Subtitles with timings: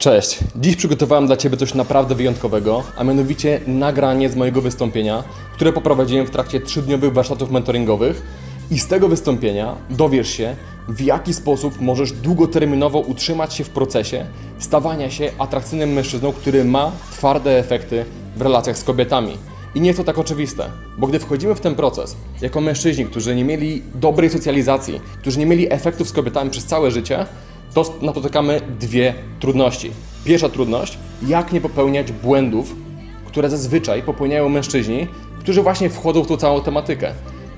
[0.00, 0.38] Cześć.
[0.56, 5.24] Dziś przygotowałem dla Ciebie coś naprawdę wyjątkowego, a mianowicie nagranie z mojego wystąpienia,
[5.54, 8.22] które poprowadziłem w trakcie trzydniowych warsztatów mentoringowych.
[8.70, 10.56] I z tego wystąpienia dowiesz się,
[10.88, 14.26] w jaki sposób możesz długoterminowo utrzymać się w procesie
[14.58, 18.04] stawania się atrakcyjnym mężczyzną, który ma twarde efekty
[18.36, 19.38] w relacjach z kobietami.
[19.74, 23.36] I nie jest to tak oczywiste, bo gdy wchodzimy w ten proces jako mężczyźni, którzy
[23.36, 27.26] nie mieli dobrej socjalizacji, którzy nie mieli efektów z kobietami przez całe życie,
[27.74, 29.90] to napotykamy dwie trudności.
[30.24, 32.74] Pierwsza trudność, jak nie popełniać błędów,
[33.26, 35.06] które zazwyczaj popełniają mężczyźni,
[35.38, 37.12] którzy właśnie wchodzą w tą całą tematykę.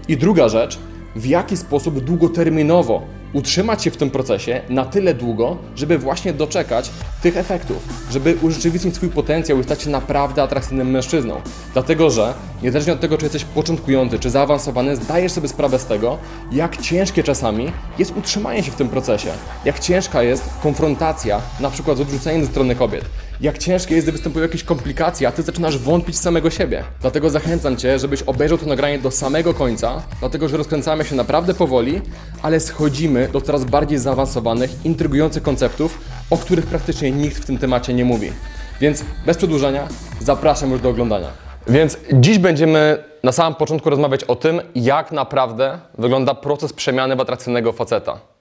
[0.09, 0.79] I druga rzecz,
[1.17, 3.03] w jaki sposób długoterminowo
[3.33, 6.91] utrzymać się w tym procesie na tyle długo, żeby właśnie doczekać
[7.23, 7.77] tych efektów,
[8.11, 11.41] żeby urzeczywistnić swój potencjał i stać się naprawdę atrakcyjnym mężczyzną.
[11.73, 16.19] Dlatego, że niezależnie od tego, czy jesteś początkujący, czy zaawansowany, zdajesz sobie sprawę z tego,
[16.53, 19.31] jak ciężkie czasami jest utrzymanie się w tym procesie,
[19.65, 23.05] jak ciężka jest konfrontacja, na przykład z odrzuceniem ze strony kobiet,
[23.43, 26.85] jak ciężkie jest, gdy występują jakieś komplikacje, a ty zaczynasz wątpić samego siebie.
[27.01, 31.55] Dlatego zachęcam cię, żebyś obejrzał to nagranie do samego końca, dlatego że rozkręcamy się naprawdę
[31.55, 32.01] powoli,
[32.43, 35.99] ale schodzimy do coraz bardziej zaawansowanych, intrygujących konceptów,
[36.31, 38.33] o których praktycznie nikt w tym temacie nie mówi.
[38.81, 39.89] Więc bez przedłużania,
[40.21, 41.29] zapraszam już do oglądania.
[41.69, 47.21] Więc dziś będziemy na samym początku rozmawiać o tym, jak naprawdę wygląda proces przemiany w
[47.21, 48.32] atrakcyjnego faceta.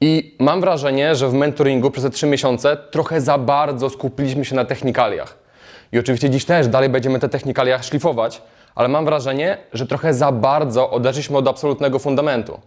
[0.00, 4.56] I mam wrażenie, że w mentoringu przez te trzy miesiące trochę za bardzo skupiliśmy się
[4.56, 5.38] na technikaliach.
[5.92, 8.42] I oczywiście dziś też dalej będziemy te technikalia szlifować,
[8.74, 12.60] ale mam wrażenie, że trochę za bardzo odeszliśmy od absolutnego fundamentu.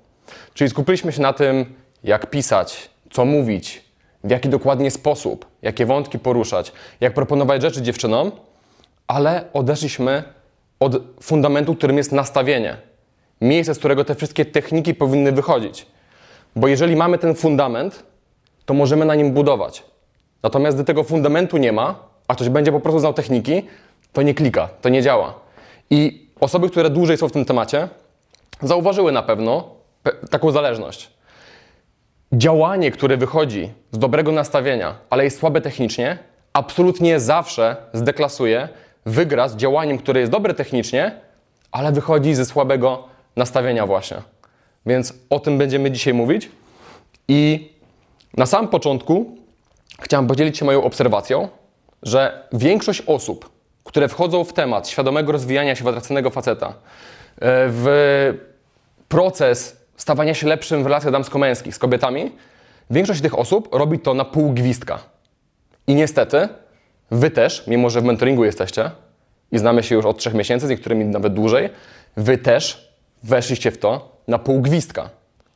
[0.53, 1.65] Czyli skupiliśmy się na tym,
[2.03, 3.83] jak pisać, co mówić,
[4.23, 6.71] w jaki dokładnie sposób, jakie wątki poruszać,
[7.01, 8.31] jak proponować rzeczy dziewczynom,
[9.07, 10.23] ale odeszliśmy
[10.79, 12.77] od fundamentu, którym jest nastawienie.
[13.41, 15.85] Miejsce, z którego te wszystkie techniki powinny wychodzić.
[16.55, 18.03] Bo jeżeli mamy ten fundament,
[18.65, 19.83] to możemy na nim budować.
[20.43, 21.95] Natomiast gdy tego fundamentu nie ma,
[22.27, 23.67] a ktoś będzie po prostu znał techniki,
[24.13, 25.33] to nie klika, to nie działa.
[25.89, 27.87] I osoby, które dłużej są w tym temacie,
[28.61, 29.69] zauważyły na pewno
[30.29, 31.09] taką zależność.
[32.33, 36.17] Działanie, które wychodzi z dobrego nastawienia, ale jest słabe technicznie,
[36.53, 38.69] absolutnie zawsze zdeklasuje,
[39.05, 41.11] wygra z działaniem, które jest dobre technicznie,
[41.71, 43.03] ale wychodzi ze słabego
[43.35, 44.17] nastawienia właśnie.
[44.85, 46.49] Więc o tym będziemy dzisiaj mówić.
[47.27, 47.71] I
[48.37, 49.37] na samym początku
[50.01, 51.49] chciałem podzielić się moją obserwacją,
[52.03, 53.49] że większość osób,
[53.83, 56.73] które wchodzą w temat świadomego rozwijania się w atrakcyjnego faceta, e,
[57.69, 57.87] w
[59.07, 62.31] proces stawania się lepszym w relacjach damsko-męskich z kobietami,
[62.89, 64.99] większość tych osób robi to na pół gwizdka.
[65.87, 66.49] I niestety,
[67.11, 68.91] wy też, mimo że w mentoringu jesteście
[69.51, 71.69] i znamy się już od trzech miesięcy, z niektórymi nawet dłużej,
[72.17, 72.90] wy też
[73.23, 75.09] weszliście w to na pół gwizdka.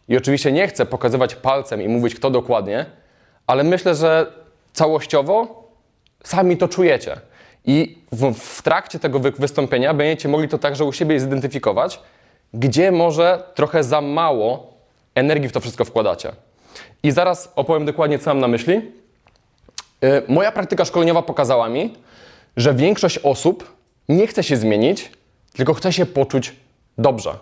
[0.08, 2.86] I oczywiście nie chcę pokazywać palcem i mówić, kto dokładnie,
[3.48, 4.31] ale myślę, że
[4.74, 5.64] całościowo
[6.24, 7.16] sami to czujecie.
[7.66, 12.00] I w, w trakcie tego wy wystąpienia będziecie mogli to także u siebie zidentyfikować,
[12.53, 14.74] gdzie może trochę za mało
[15.16, 16.32] energii w to wszystko wkładacie.
[17.03, 18.92] I zaraz opowiem dokładnie, co mam na myśli.
[20.02, 21.94] Yy, moja praktyka szkoleniowa pokazała mi,
[22.58, 23.76] że większość osób
[24.09, 25.12] nie chce się zmienić,
[25.53, 26.56] tylko chce się poczuć
[26.97, 27.38] dobrze.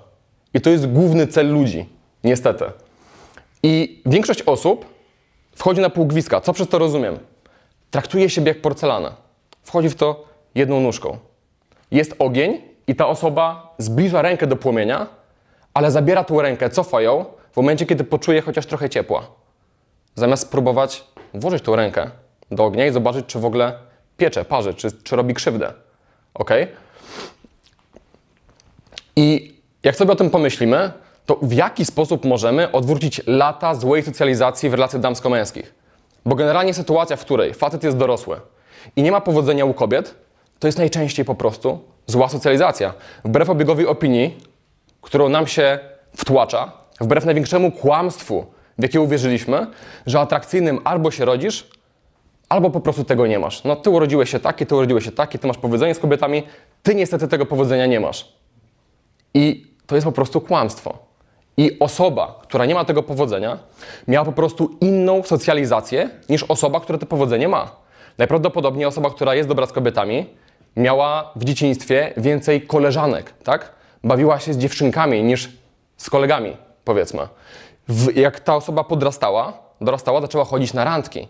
[0.54, 1.90] I to jest główny cel ludzi,
[2.24, 2.66] niestety.
[3.64, 4.86] I większość osób
[5.56, 6.42] wchodzi na półgwiska.
[6.42, 7.20] Co przez to rozumiem?
[7.92, 9.12] Traktuje siebie jak porcelanę.
[9.64, 10.26] Wchodzi w to
[10.56, 11.18] jedną nóżką.
[11.92, 15.08] Jest ogień i ta osoba zbliża rękę do płomienia,
[15.74, 19.28] ale zabiera tą rękę, cofa ją w momencie, kiedy poczuje chociaż trochę ciepła.
[20.16, 21.04] Zamiast spróbować
[21.34, 22.12] włożyć tą rękę
[22.52, 23.74] do ognia i zobaczyć, czy w ogóle
[24.18, 25.74] piecze, parzy, czy, czy robi krzywdę.
[26.34, 26.52] Ok?
[29.16, 29.53] I
[29.84, 30.92] jak sobie o tym pomyślimy,
[31.26, 35.74] to w jaki sposób możemy odwrócić lata złej socjalizacji w relacjach damsko-męskich?
[36.26, 38.42] Bo generalnie sytuacja, w której facet jest dorosły
[38.96, 40.16] i nie ma powodzenia u kobiet,
[40.60, 42.94] to jest najczęściej po prostu zła socjalizacja.
[43.26, 44.38] Wbrew obiegowi opinii,
[45.02, 45.80] którą nam się
[46.18, 46.72] wtłacza,
[47.02, 48.46] wbrew największemu kłamstwu,
[48.78, 49.68] w jakie uwierzyliśmy,
[50.06, 51.68] że atrakcyjnym albo się rodzisz,
[52.50, 53.64] albo po prostu tego nie masz.
[53.64, 56.44] No ty urodziłeś się taki, ty urodziłeś się taki, ty masz powodzenie z kobietami,
[56.84, 58.34] ty niestety tego powodzenia nie masz.
[59.34, 60.98] I to jest po prostu kłamstwo.
[61.58, 63.60] I osoba, która nie ma tego powodzenia,
[64.08, 67.72] miała po prostu inną socjalizację niż osoba, która to powodzenie ma.
[68.18, 70.26] Najprawdopodobniej osoba, która jest dobra z kobietami,
[70.76, 73.72] miała w dzieciństwie więcej koleżanek, tak?
[74.04, 75.50] bawiła się z dziewczynkami niż
[75.98, 77.28] z kolegami, powiedzmy.
[77.88, 81.28] W, jak ta osoba podrastała, dorastała, zaczęła chodzić na randki.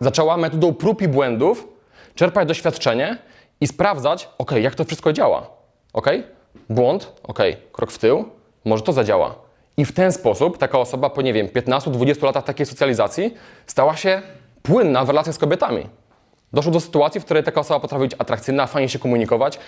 [0.00, 1.68] Zaczęła metodą prób i błędów
[2.14, 3.18] czerpać doświadczenie
[3.60, 5.46] i sprawdzać, ok, jak to wszystko działa.
[5.92, 6.06] Ok?
[6.70, 7.38] Błąd, ok,
[7.72, 8.24] krok w tył,
[8.64, 9.34] może to zadziała.
[9.76, 13.34] I w ten sposób taka osoba po, nie wiem, 15-20 latach takiej socjalizacji
[13.66, 14.22] stała się
[14.62, 15.86] płynna w relacjach z kobietami.
[16.52, 19.58] Doszło do sytuacji, w której taka osoba potrafi być atrakcyjna, fajnie się komunikować.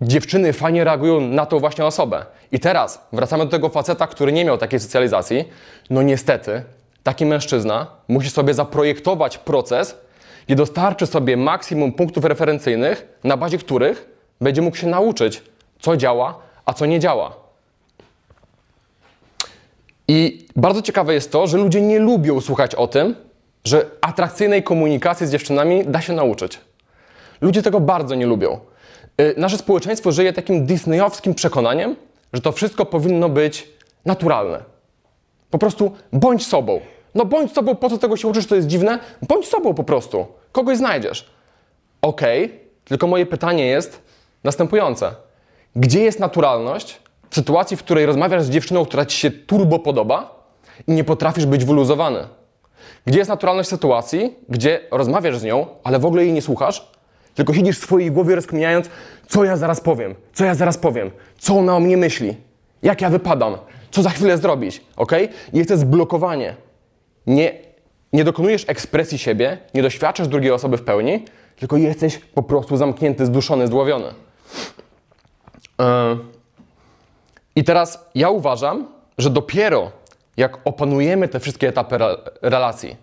[0.00, 2.26] Dziewczyny fajnie reagują na tą właśnie osobę.
[2.52, 5.44] I teraz wracamy do tego faceta, który nie miał takiej socjalizacji.
[5.90, 6.62] No niestety,
[7.02, 9.98] taki mężczyzna musi sobie zaprojektować proces,
[10.46, 14.08] gdzie dostarczy sobie maksimum punktów referencyjnych, na bazie których
[14.40, 15.42] będzie mógł się nauczyć,
[15.80, 17.36] co działa, a co nie działa.
[20.08, 23.14] I bardzo ciekawe jest to, że ludzie nie lubią słuchać o tym,
[23.64, 26.60] że atrakcyjnej komunikacji z dziewczynami da się nauczyć.
[27.40, 28.60] Ludzie tego bardzo nie lubią.
[29.20, 31.96] Y, nasze społeczeństwo żyje takim disneyowskim przekonaniem,
[32.32, 33.68] że to wszystko powinno być
[34.04, 34.62] naturalne.
[35.50, 36.80] Po prostu bądź sobą.
[37.14, 38.98] No bądź sobą, po co tego się uczysz, to jest dziwne?
[39.28, 40.26] Bądź sobą po prostu.
[40.52, 41.30] Kogoś znajdziesz.
[42.02, 44.02] Okej, okay, tylko moje pytanie jest
[44.44, 45.14] następujące.
[45.76, 47.00] Gdzie jest naturalność
[47.30, 50.44] w sytuacji, w której rozmawiasz z dziewczyną, która ci się turbo podoba
[50.86, 52.28] i nie potrafisz być wyluzowany?
[53.06, 56.90] Gdzie jest naturalność sytuacji, gdzie rozmawiasz z nią, ale w ogóle jej nie słuchasz,
[57.34, 58.90] tylko siedzisz w swojej głowie rozkminiając,
[59.28, 62.36] co ja zaraz powiem, co ja zaraz powiem, co ona o mnie myśli,
[62.82, 63.56] jak ja wypadam,
[63.90, 65.12] co za chwilę zrobić, ok?
[65.52, 66.56] I jest to zblokowanie.
[67.26, 67.54] Nie,
[68.12, 71.24] nie dokonujesz ekspresji siebie, nie doświadczasz drugiej osoby w pełni,
[71.56, 74.14] tylko jesteś po prostu zamknięty, zduszony, zdławiony.
[77.56, 78.88] I teraz ja uważam,
[79.18, 79.90] że dopiero
[80.36, 81.98] jak opanujemy te wszystkie etapy
[82.42, 82.96] relacji,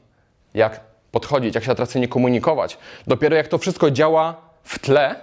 [0.53, 0.79] jak
[1.11, 2.77] podchodzić, jak się atrakcyjnie komunikować,
[3.07, 5.15] dopiero jak to wszystko działa w tle,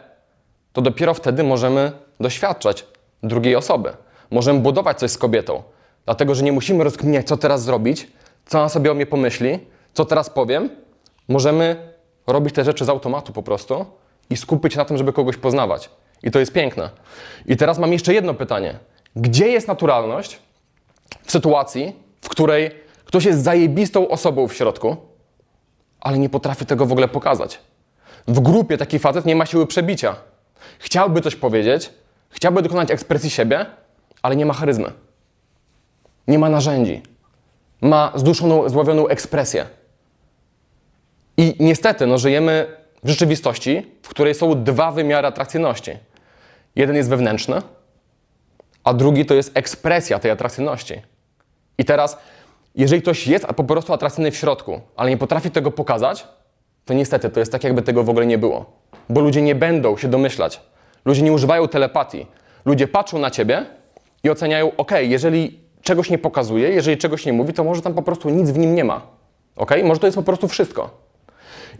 [0.72, 2.86] to dopiero wtedy możemy doświadczać
[3.22, 3.92] drugiej osoby.
[4.30, 5.62] Możemy budować coś z kobietą,
[6.04, 8.08] dlatego że nie musimy rozkminiać, co teraz zrobić,
[8.46, 9.58] co ona sobie o mnie pomyśli,
[9.94, 10.70] co teraz powiem.
[11.28, 11.92] Możemy
[12.26, 13.86] robić te rzeczy z automatu po prostu
[14.30, 15.90] i skupić się na tym, żeby kogoś poznawać.
[16.22, 16.90] I to jest piękne.
[17.46, 18.78] I teraz mam jeszcze jedno pytanie.
[19.16, 20.38] Gdzie jest naturalność
[21.22, 22.70] w sytuacji, w której
[23.04, 24.96] ktoś jest zajebistą osobą w środku,
[26.00, 27.58] ale nie potrafi tego w ogóle pokazać.
[28.28, 30.16] W grupie taki facet nie ma siły przebicia.
[30.78, 31.90] Chciałby coś powiedzieć,
[32.30, 33.66] chciałby dokonać ekspresji siebie,
[34.22, 34.92] ale nie ma charyzmy.
[36.28, 37.02] Nie ma narzędzi.
[37.80, 39.66] Ma zduszoną, złowioną ekspresję.
[41.36, 45.90] I niestety, no, żyjemy w rzeczywistości, w której są dwa wymiary atrakcyjności.
[46.76, 47.62] Jeden jest wewnętrzny,
[48.84, 50.94] a drugi to jest ekspresja tej atrakcyjności.
[51.78, 52.18] I teraz,
[52.74, 56.26] jeżeli ktoś jest po prostu atrakcyjny w środku, ale nie potrafi tego pokazać,
[56.84, 58.64] to niestety to jest tak, jakby tego w ogóle nie było.
[59.08, 60.60] Bo ludzie nie będą się domyślać.
[61.04, 62.26] Ludzie nie używają telepatii.
[62.64, 63.66] Ludzie patrzą na ciebie
[64.24, 68.02] i oceniają, ok, jeżeli czegoś nie pokazuje, jeżeli czegoś nie mówi, to może tam po
[68.02, 69.06] prostu nic w nim nie ma.
[69.56, 69.70] Ok?
[69.84, 70.90] Może to jest po prostu wszystko.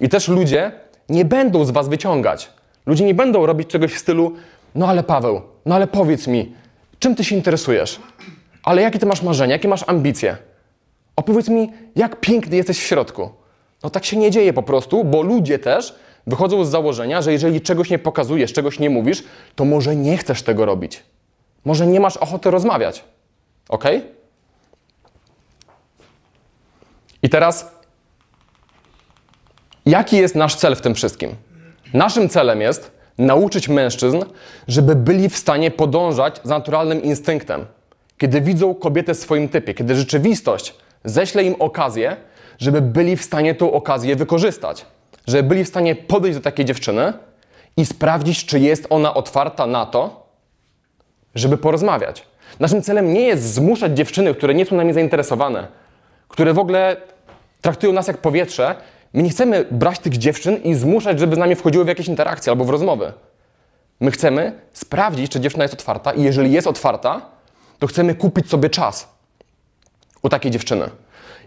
[0.01, 0.73] I też ludzie
[1.09, 2.51] nie będą z was wyciągać.
[2.87, 4.33] Ludzie nie będą robić czegoś w stylu,
[4.75, 6.55] no ale Paweł, no ale powiedz mi,
[6.99, 8.01] czym ty się interesujesz?
[8.63, 10.37] Ale jakie ty masz marzenia, jakie masz ambicje?
[11.17, 13.31] Opowiedz mi, jak piękny jesteś w środku.
[13.83, 15.95] No tak się nie dzieje po prostu, bo ludzie też
[16.27, 19.25] wychodzą z założenia, że jeżeli czegoś nie pokazujesz, czegoś nie mówisz,
[19.55, 21.03] to może nie chcesz tego robić.
[21.65, 23.05] Może nie masz ochoty rozmawiać.
[23.69, 23.85] Ok?
[27.23, 27.71] I teraz,
[29.87, 31.31] jaki jest nasz cel w tym wszystkim?
[31.95, 34.19] Naszym celem jest nauczyć mężczyzn,
[34.69, 37.67] żeby byli w stanie podążać za naturalnym instynktem
[38.23, 42.17] kiedy widzą kobietę w swoim typie, kiedy rzeczywistość ześle im okazję,
[42.59, 44.87] żeby byli w stanie tą okazję wykorzystać,
[45.27, 47.13] żeby byli w stanie podejść do takiej dziewczyny
[47.77, 50.27] i sprawdzić, czy jest ona otwarta na to,
[51.35, 52.27] żeby porozmawiać.
[52.61, 55.67] Naszym celem nie jest zmuszać dziewczyny, które nie są nami zainteresowane,
[56.29, 56.97] które w ogóle
[57.61, 58.75] traktują nas jak powietrze.
[59.15, 62.51] My nie chcemy brać tych dziewczyn i zmuszać, żeby z nami wchodziły w jakieś interakcje
[62.51, 63.13] albo w rozmowy.
[64.01, 67.21] My chcemy sprawdzić, czy dziewczyna jest otwarta i jeżeli jest otwarta,
[67.79, 69.09] to chcemy kupić sobie czas
[70.23, 70.91] u takiej dziewczyny.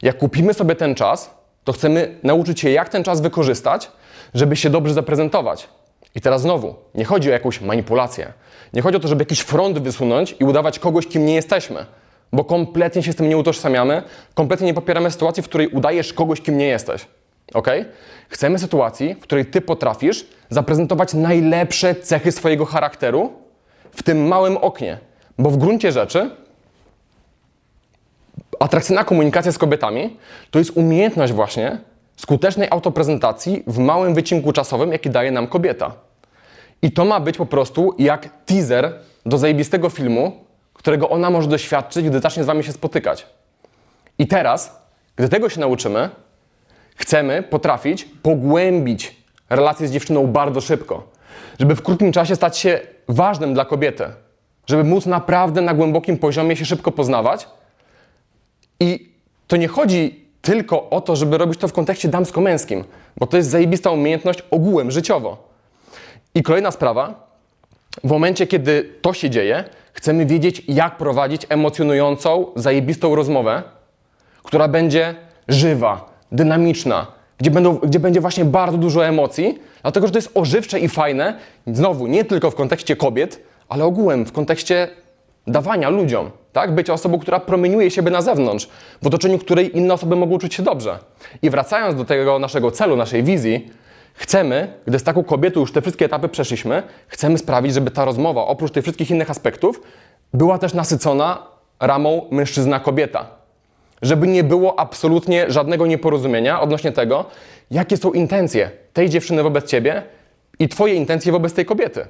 [0.01, 1.29] Jak kupimy sobie ten czas,
[1.63, 3.91] to chcemy nauczyć się, jak ten czas wykorzystać,
[4.33, 5.69] żeby się dobrze zaprezentować.
[6.15, 8.33] I teraz znowu, nie chodzi o jakąś manipulację.
[8.73, 11.85] Nie chodzi o to, żeby jakiś front wysunąć i udawać kogoś, kim nie jesteśmy.
[12.33, 14.03] Bo kompletnie się z tym nie utożsamiamy,
[14.33, 17.07] kompletnie nie popieramy sytuacji, w której udajesz kogoś, kim nie jesteś.
[17.53, 17.67] Ok?
[18.29, 23.33] Chcemy sytuacji, w której ty potrafisz zaprezentować najlepsze cechy swojego charakteru
[23.91, 24.97] w tym małym oknie.
[25.37, 26.31] Bo w gruncie rzeczy
[28.59, 30.17] atrakcyjna komunikacja z kobietami
[30.51, 31.77] to jest umiejętność właśnie
[32.15, 35.91] skutecznej autoprezentacji w małym wycinku czasowym, jaki daje nam kobieta.
[36.81, 42.09] I to ma być po prostu jak teaser do zajebistego filmu, którego ona może doświadczyć,
[42.09, 43.27] gdy zacznie z wami się spotykać.
[44.19, 44.81] I teraz,
[45.15, 46.09] gdy tego się nauczymy,
[46.95, 49.15] chcemy potrafić pogłębić
[49.49, 51.07] relacje z dziewczyną bardzo szybko,
[51.59, 54.05] żeby w krótkim czasie stać się ważnym dla kobiety,
[54.67, 57.47] żeby móc naprawdę na głębokim poziomie się szybko poznawać.
[58.79, 59.09] I
[59.47, 62.83] to nie chodzi tylko o to, żeby robić to w kontekście damsko-męskim,
[63.17, 65.49] bo to jest zajebista umiejętność ogółem, życiowo.
[66.35, 67.27] I kolejna sprawa,
[68.03, 73.63] w momencie, kiedy to się dzieje, chcemy wiedzieć, jak prowadzić emocjonującą, zajebistą rozmowę,
[74.43, 75.15] która będzie
[75.47, 80.79] żywa, dynamiczna, gdzie, będą, gdzie będzie właśnie bardzo dużo emocji, dlatego że to jest ożywcze
[80.79, 81.37] i fajne,
[81.67, 84.87] znowu nie tylko w kontekście kobiet, ale ogółem w kontekście
[85.47, 86.75] dawania ludziom, tak?
[86.75, 88.69] Bycie osobą, która promieniuje siebie na zewnątrz,
[89.01, 90.99] w otoczeniu której inne osoby mogą czuć się dobrze.
[91.41, 93.71] I wracając do tego naszego celu, naszej wizji,
[94.13, 98.41] chcemy, gdy z taką kobietą już te wszystkie etapy przeszliśmy, chcemy sprawić, żeby ta rozmowa,
[98.41, 99.81] oprócz tych wszystkich innych aspektów,
[100.33, 101.47] była też nasycona
[101.79, 103.25] ramą mężczyzna-kobieta.
[104.01, 107.25] Żeby nie było absolutnie żadnego nieporozumienia odnośnie tego,
[107.71, 110.03] jakie są intencje tej dziewczyny wobec ciebie
[110.59, 112.05] i twoje intencje wobec tej kobiety.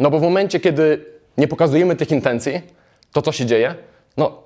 [0.00, 1.04] No bo w momencie, kiedy
[1.38, 2.60] nie pokazujemy tych intencji,
[3.12, 3.74] to co się dzieje?
[4.16, 4.42] No,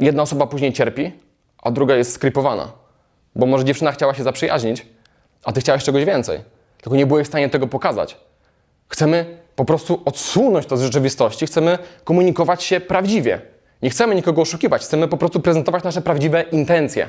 [0.00, 1.12] jedna osoba później cierpi,
[1.62, 2.72] a druga jest skrypowana.
[3.34, 4.86] Bo może dziewczyna chciała się zaprzyjaźnić,
[5.44, 6.40] a ty chciałeś czegoś więcej.
[6.80, 8.16] Tylko nie byłeś w stanie tego pokazać.
[8.88, 13.40] Chcemy po prostu odsunąć to z rzeczywistości, chcemy komunikować się prawdziwie.
[13.82, 17.08] Nie chcemy nikogo oszukiwać, chcemy po prostu prezentować nasze prawdziwe intencje.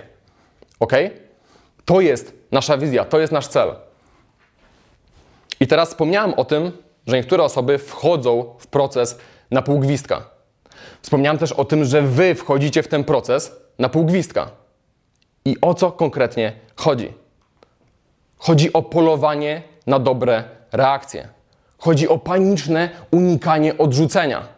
[0.80, 0.94] Ok?
[1.86, 3.76] To jest nasza wizja, to jest nasz cel.
[5.60, 6.72] I teraz wspomniałem o tym,
[7.08, 9.18] że niektóre osoby wchodzą w proces
[9.52, 10.30] na pół gwizdka.
[11.02, 14.52] Wspomniałem też o tym, że wy wchodzicie w ten proces na pół gwizdka.
[15.46, 17.14] I o co konkretnie chodzi?
[18.38, 21.28] Chodzi o polowanie na dobre reakcje.
[21.78, 24.57] Chodzi o paniczne unikanie odrzucenia.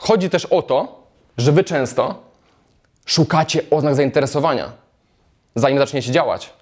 [0.00, 1.02] Chodzi też o to,
[1.38, 2.14] że wy często
[3.06, 4.72] szukacie oznak zainteresowania,
[5.54, 6.52] zanim zaczniecie działać.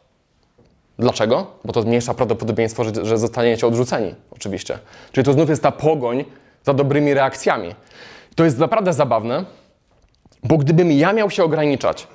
[0.99, 1.47] Dlaczego?
[1.65, 4.79] Bo to zmniejsza prawdopodobieństwo, że, że zostaniecie odrzuceni, oczywiście.
[5.13, 6.25] Czyli to znów jest ta pogoń
[6.65, 7.75] za dobrymi reakcjami.
[8.35, 9.45] To jest naprawdę zabawne,
[10.45, 12.07] bo gdybym ja miał się ograniczać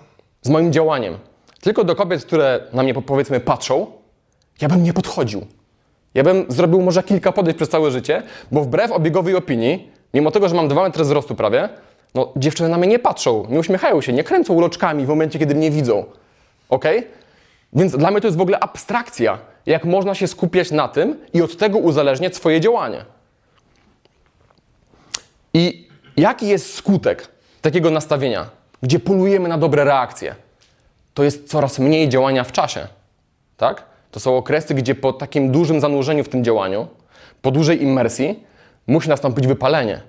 [0.41, 1.17] z moim działaniem
[1.61, 3.87] tylko do kobiet, które na mnie powiedzmy patrzą,
[4.61, 5.45] ja bym nie podchodził.
[6.13, 10.49] Ja bym zrobił może kilka podejść przez całe życie, bo wbrew obiegowej opinii, mimo tego,
[10.49, 11.69] że mam 2 metry wzrostu prawie,
[12.15, 15.55] no dziewczyny na mnie nie patrzą, nie uśmiechają się, nie kręcą uloczkami w momencie, kiedy
[15.55, 16.05] mnie widzą.
[16.69, 16.85] ok?
[17.73, 21.41] Więc dla mnie to jest w ogóle abstrakcja, jak można się skupiać na tym i
[21.41, 23.05] od tego uzależniać swoje działanie.
[25.53, 27.27] I jaki jest skutek
[27.61, 28.49] takiego nastawienia,
[28.81, 30.35] gdzie polujemy na dobre reakcje?
[31.13, 32.87] To jest coraz mniej działania w czasie.
[33.57, 33.83] Tak?
[34.11, 36.87] To są okresy, gdzie po takim dużym zanurzeniu w tym działaniu,
[37.41, 38.43] po dużej immersji,
[38.87, 40.01] musi nastąpić wypalenie.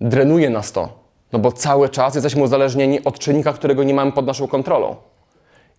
[0.00, 0.98] Drenuje nas to,
[1.32, 4.96] no bo cały czas jesteśmy uzależnieni od czynnika, którego nie mamy pod naszą kontrolą.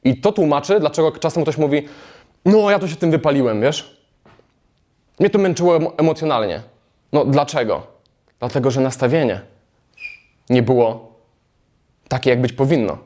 [0.04, 1.88] I to tłumaczy, dlaczego czasem ktoś mówi,
[2.46, 4.02] no ja to się tym wypaliłem, wiesz?
[5.20, 6.62] Mnie to męczyło emocjonalnie.
[7.14, 7.88] No dlaczego?
[8.40, 9.42] Dlatego, że nastawienie
[10.50, 11.16] nie było
[12.08, 12.98] takie, jak być powinno.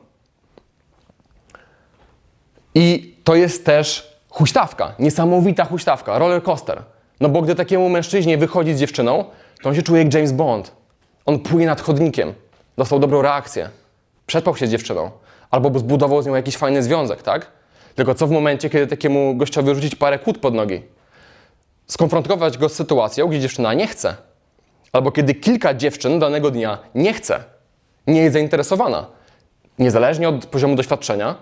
[2.75, 6.83] I to jest też huśtawka, niesamowita huśtawka, roller coaster.
[7.19, 9.25] No bo gdy takiemu mężczyźnie wychodzi z dziewczyną,
[9.61, 10.71] to on się czuje jak James Bond.
[11.25, 12.33] On płynie nad chodnikiem,
[12.77, 13.69] dostał dobrą reakcję,
[14.25, 15.11] przetrwał się z dziewczyną,
[15.51, 17.51] albo zbudował z nią jakiś fajny związek, tak?
[17.95, 20.81] Tylko co w momencie, kiedy takiemu gościowi rzucić parę kłód pod nogi?
[21.87, 24.15] Skonfrontować go z sytuacją, gdzie dziewczyna nie chce.
[24.91, 27.43] Albo kiedy kilka dziewczyn danego dnia nie chce,
[28.07, 29.07] nie jest zainteresowana.
[29.79, 31.35] Niezależnie od poziomu doświadczenia,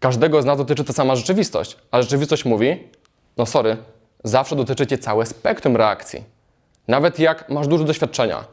[0.00, 1.76] każdego z nas dotyczy ta sama rzeczywistość.
[1.90, 2.88] A rzeczywistość mówi,
[3.36, 3.76] no sorry,
[4.24, 6.24] zawsze dotyczy cię całe spektrum reakcji.
[6.88, 8.44] Nawet jak masz dużo doświadczenia,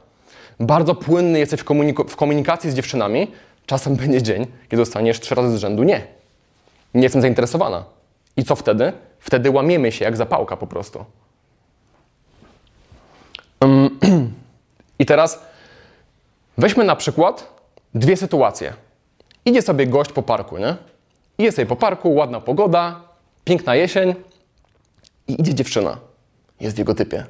[0.60, 3.32] bardzo płynny jesteś w, komunik- w komunikacji z dziewczynami,
[3.66, 6.08] czasem będzie dzień, kiedy dostaniesz trzy razy z rzędu nie.
[6.94, 7.84] Nie jestem zainteresowana.
[8.38, 8.94] I co wtedy?
[9.20, 11.06] Wtedy łamiemy się jak zapałka po prostu.
[15.00, 15.42] I teraz
[16.58, 17.54] weźmy na przykład
[17.94, 18.74] dwie sytuacje.
[19.46, 20.76] Idzie sobie gość po parku, nie?
[21.38, 23.02] Idzie sobie po parku, ładna pogoda,
[23.46, 24.16] piękna jesień
[25.28, 25.98] i idzie dziewczyna.
[26.60, 27.26] Jest w jego typie.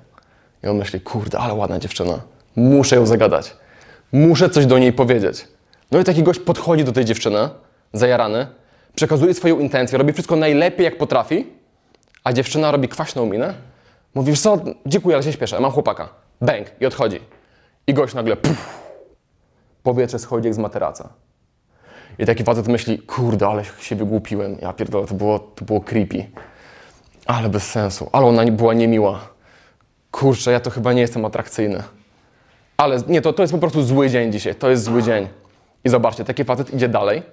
[0.64, 2.22] I on myśli, kurde, ale ładna dziewczyna.
[2.56, 3.56] Muszę ją zagadać.
[4.12, 5.48] Muszę coś do niej powiedzieć.
[5.92, 7.50] No i taki gość podchodzi do tej dziewczyny,
[7.94, 8.48] zajarany,
[8.96, 11.48] przekazuje swoją intencję, robi wszystko najlepiej, jak potrafi,
[12.24, 13.54] a dziewczyna robi kwaśną minę.
[14.16, 16.10] Mówisz, co, dziękuję, ale się śpieszę, mam chłopaka.
[16.42, 17.20] Bęk i odchodzi.
[17.88, 18.80] I gość nagle, puf,
[19.84, 21.10] powietrze schodzi jak z materaca.
[22.20, 24.58] I taki facet myśli, kurde, ale się wygłupiłem.
[24.62, 26.26] Ja pierdolę, to było, to było creepy.
[27.26, 28.10] Ale bez sensu.
[28.12, 29.20] Ale ona była niemiła.
[30.12, 31.84] Kurczę, ja to chyba nie jestem atrakcyjny.
[32.78, 34.56] Ale nie, to, to jest po prostu zły dzień dzisiaj.
[34.56, 35.28] To jest zły dzień.
[35.84, 37.24] I zobaczcie, taki facet idzie dalej.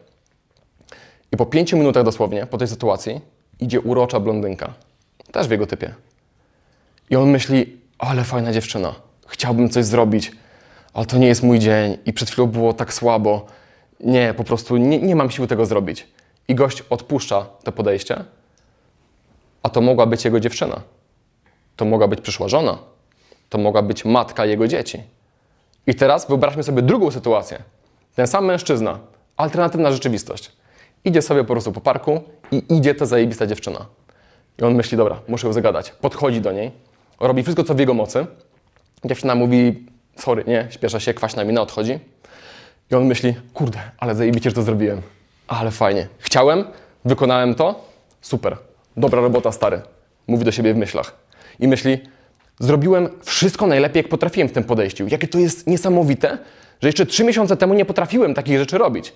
[1.33, 3.21] I po pięciu minutach dosłownie, po tej sytuacji,
[3.61, 4.75] idzie urocza blondynka.
[5.33, 5.95] Też w jego typie.
[7.11, 8.95] I on myśli, ale fajna dziewczyna.
[9.27, 10.33] Chciałbym coś zrobić,
[10.95, 11.99] ale to nie jest mój dzień.
[12.07, 13.47] I przed chwilą było tak słabo.
[14.01, 16.09] Nie, po prostu nie, nie mam siły tego zrobić.
[16.49, 18.25] I gość odpuszcza to podejście,
[19.63, 20.81] a to mogła być jego dziewczyna.
[21.77, 22.79] To mogła być przyszła żona.
[23.49, 25.03] To mogła być matka jego dzieci.
[25.87, 27.63] I teraz wyobraźmy sobie drugą sytuację.
[28.15, 28.99] Ten sam mężczyzna,
[29.37, 30.53] alternatywna rzeczywistość.
[31.05, 33.87] Idzie sobie po prostu po parku i idzie ta zajebista dziewczyna.
[34.59, 35.91] I on myśli, dobra, muszę ją zagadać.
[35.91, 36.71] Podchodzi do niej,
[37.21, 38.27] robi wszystko, co w jego mocy.
[39.05, 41.99] Dziewczyna mówi, sorry, nie, śpiesza się, kwaśna mina odchodzi.
[42.91, 45.03] I on myśli, kurde, ale zajebicie, że to zrobiłem.
[45.49, 46.09] Ale fajnie.
[46.19, 46.65] Chciałem,
[47.05, 47.85] wykonałem to,
[48.21, 48.57] super.
[48.97, 49.81] Dobra robota, stary.
[50.27, 51.17] Mówi do siebie w myślach.
[51.61, 51.99] I myśli,
[52.61, 55.07] zrobiłem wszystko najlepiej, jak potrafiłem w tym podejściu.
[55.09, 56.39] Jakie to jest niesamowite,
[56.83, 59.13] że jeszcze trzy miesiące temu nie potrafiłem takich rzeczy robić.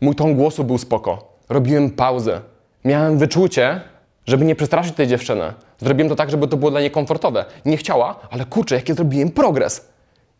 [0.00, 1.36] Mój ton głosu był spoko.
[1.48, 2.40] Robiłem pauzę.
[2.84, 3.80] Miałem wyczucie,
[4.26, 5.52] żeby nie przestraszyć tej dziewczyny.
[5.78, 7.44] Zrobiłem to tak, żeby to było dla niej komfortowe.
[7.64, 9.88] Nie chciała, ale kurczę, jaki zrobiłem progres.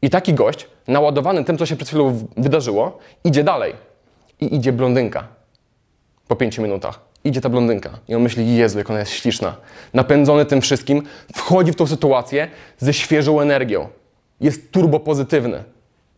[0.03, 3.75] I taki gość, naładowany tym, co się przed chwilą wydarzyło, idzie dalej.
[4.41, 5.29] I idzie blondynka.
[6.29, 7.10] Po pięciu minutach.
[7.25, 7.91] Idzie ta blondynka.
[8.09, 9.57] I on myśli, Jezu, jak ona jest śliczna.
[9.95, 11.03] Napędzony tym wszystkim,
[11.35, 12.49] wchodzi w tą sytuację
[12.79, 13.89] ze świeżą energią.
[14.41, 15.65] Jest turbo pozytywny.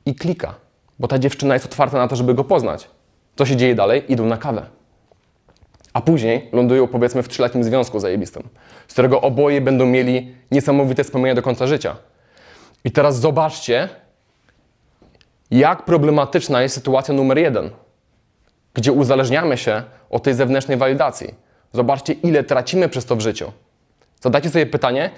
[0.07, 0.55] I klika,
[0.99, 2.89] bo ta dziewczyna jest otwarta na to, żeby go poznać.
[3.37, 4.13] Co się dzieje dalej?
[4.13, 4.67] Idą na kawę.
[5.93, 8.43] A później lądują powiedzmy w trzyletnim związku zajebistym,
[8.89, 11.97] z którego oboje będą mieli niesamowite wspomnienia do końca życia.
[12.85, 13.89] I teraz zobaczcie,
[15.51, 17.71] jak problematyczna jest sytuacja numer jeden,
[18.75, 21.35] gdzie uzależniamy się od tej zewnętrznej walidacji.
[21.73, 23.53] Zobaczcie, ile tracimy przez to w życiu.
[24.21, 25.11] Zadajcie sobie pytanie,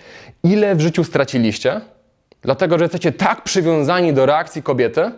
[0.42, 1.80] ile w życiu straciliście,
[2.42, 5.12] dlatego że jesteście tak przywiązani do reakcji kobiety,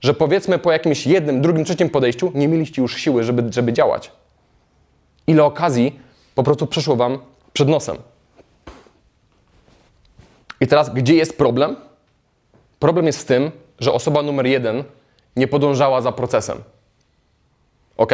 [0.00, 4.12] że powiedzmy po jakimś jednym, drugim, trzecim podejściu nie mieliście już siły, żeby, żeby działać.
[5.26, 6.00] Ile okazji
[6.34, 7.18] po prostu przeszło Wam
[7.52, 7.96] przed nosem.
[10.60, 11.76] I teraz, gdzie jest problem?
[12.78, 13.50] Problem jest w tym,
[13.80, 14.84] że osoba numer jeden
[15.36, 16.58] nie podążała za procesem.
[17.96, 18.12] Ok?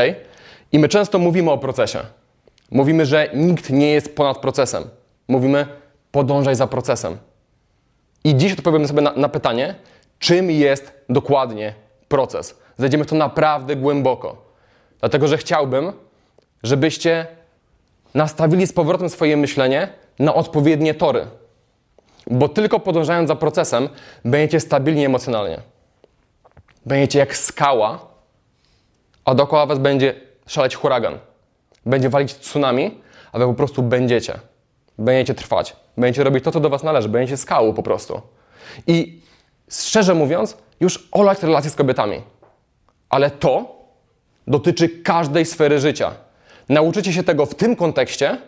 [0.72, 1.98] I my często mówimy o procesie.
[2.70, 4.84] Mówimy, że nikt nie jest ponad procesem.
[5.28, 5.66] Mówimy,
[6.10, 7.16] podążaj za procesem.
[8.24, 9.74] I dziś odpowiemy sobie na, na pytanie,
[10.18, 11.74] czym jest dokładnie
[12.08, 12.58] proces.
[12.78, 14.36] Zajdziemy w to naprawdę głęboko.
[15.00, 15.92] Dlatego, że chciałbym,
[16.62, 17.26] żebyście
[18.14, 21.26] nastawili z powrotem swoje myślenie na odpowiednie tory.
[22.26, 23.88] Bo tylko podążając za procesem,
[24.24, 25.58] będziecie stabilni emocjonalnie.
[26.86, 28.11] Będziecie jak skała,
[29.24, 30.14] a dookoła was będzie
[30.46, 31.18] szaleć huragan.
[31.86, 33.00] Będzie walić tsunami,
[33.32, 34.38] a wy po prostu będziecie.
[34.98, 35.76] Będziecie trwać.
[35.96, 37.08] Będziecie robić to, co do was należy.
[37.08, 38.20] Będziecie skałą po prostu.
[38.86, 39.20] I
[39.70, 42.22] szczerze mówiąc, już olać relacje z kobietami.
[43.08, 43.76] Ale to
[44.46, 46.10] dotyczy każdej sfery życia.
[46.68, 48.38] Nauczycie się tego w tym kontekście,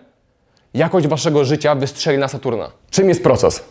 [0.75, 2.71] jakość waszego życia wystrzeli na Saturna.
[2.91, 3.65] Czym jest proces?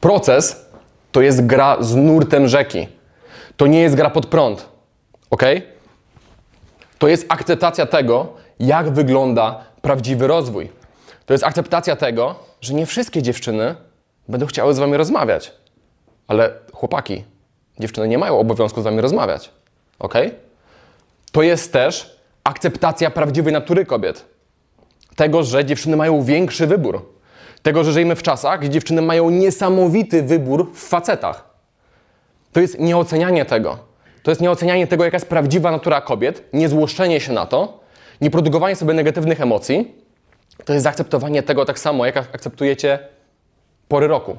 [0.00, 0.66] Proces
[1.12, 2.88] to jest gra z nurtem rzeki.
[3.56, 4.68] To nie jest gra pod prąd.
[5.30, 5.42] Ok?
[7.02, 10.70] To jest akceptacja tego, jak wygląda prawdziwy rozwój.
[11.26, 13.74] To jest akceptacja tego, że nie wszystkie dziewczyny
[14.28, 15.52] będą chciały z wami rozmawiać.
[16.28, 17.24] Ale chłopaki,
[17.78, 19.50] dziewczyny nie mają obowiązku z wami rozmawiać.
[19.98, 20.14] Ok?
[21.32, 24.24] To jest też akceptacja prawdziwej natury kobiet.
[25.16, 27.08] Tego, że dziewczyny mają większy wybór.
[27.62, 31.50] Tego, że żyjemy w czasach, gdzie dziewczyny mają niesamowity wybór w facetach.
[32.52, 33.91] To jest nieocenianie tego.
[34.22, 37.80] To jest nieocenianie tego, jaka jest prawdziwa natura kobiet, niezłoszczenie się na to,
[38.20, 39.94] nie produkowanie sobie negatywnych emocji.
[40.64, 42.98] To jest zaakceptowanie tego tak samo, jak akceptujecie
[43.88, 44.36] pory roku.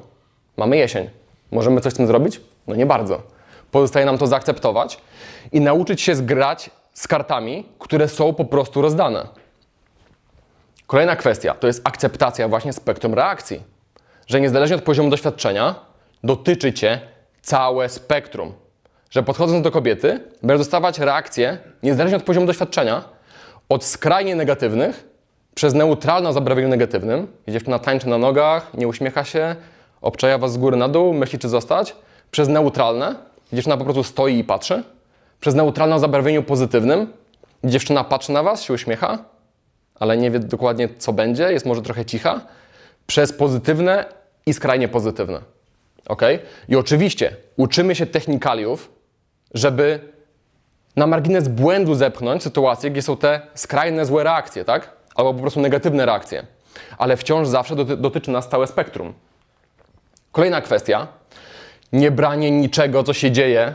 [0.56, 1.10] Mamy jesień.
[1.50, 2.40] Możemy coś z tym zrobić?
[2.66, 3.22] No nie bardzo.
[3.70, 5.00] Pozostaje nam to zaakceptować
[5.52, 9.28] i nauczyć się zgrać z kartami, które są po prostu rozdane.
[10.86, 13.62] Kolejna kwestia to jest akceptacja właśnie spektrum reakcji.
[14.26, 15.74] Że niezależnie od poziomu doświadczenia
[16.24, 17.00] dotyczy Cię
[17.42, 18.52] całe spektrum.
[19.10, 23.04] Że podchodząc do kobiety, będziesz dostawać reakcje niezależnie od poziomu doświadczenia,
[23.68, 25.14] od skrajnie negatywnych
[25.54, 29.56] przez neutralne o zabarwieniu negatywnym, gdzie dziewczyna tańczy na nogach, nie uśmiecha się,
[30.02, 31.96] obczaja Was z góry na dół, myśli czy zostać,
[32.30, 33.14] przez neutralne,
[33.46, 34.82] gdzie dziewczyna po prostu stoi i patrzy,
[35.40, 37.12] przez neutralne o zabarwieniu pozytywnym,
[37.62, 39.18] gdzie dziewczyna patrzy na Was, się uśmiecha,
[39.94, 42.40] ale nie wie dokładnie co będzie, jest może trochę cicha,
[43.06, 44.04] przez pozytywne
[44.46, 45.40] i skrajnie pozytywne.
[46.08, 46.22] Ok?
[46.68, 48.90] I oczywiście uczymy się technikaliów,
[49.54, 50.00] żeby
[50.96, 54.90] na margines błędu zepchnąć sytuacje, gdzie są te skrajne złe reakcje, tak?
[55.14, 56.46] Albo po prostu negatywne reakcje.
[56.98, 59.14] Ale wciąż zawsze doty dotyczy nas całe spektrum.
[60.32, 61.06] Kolejna kwestia.
[61.92, 63.74] nie branie niczego, co się dzieje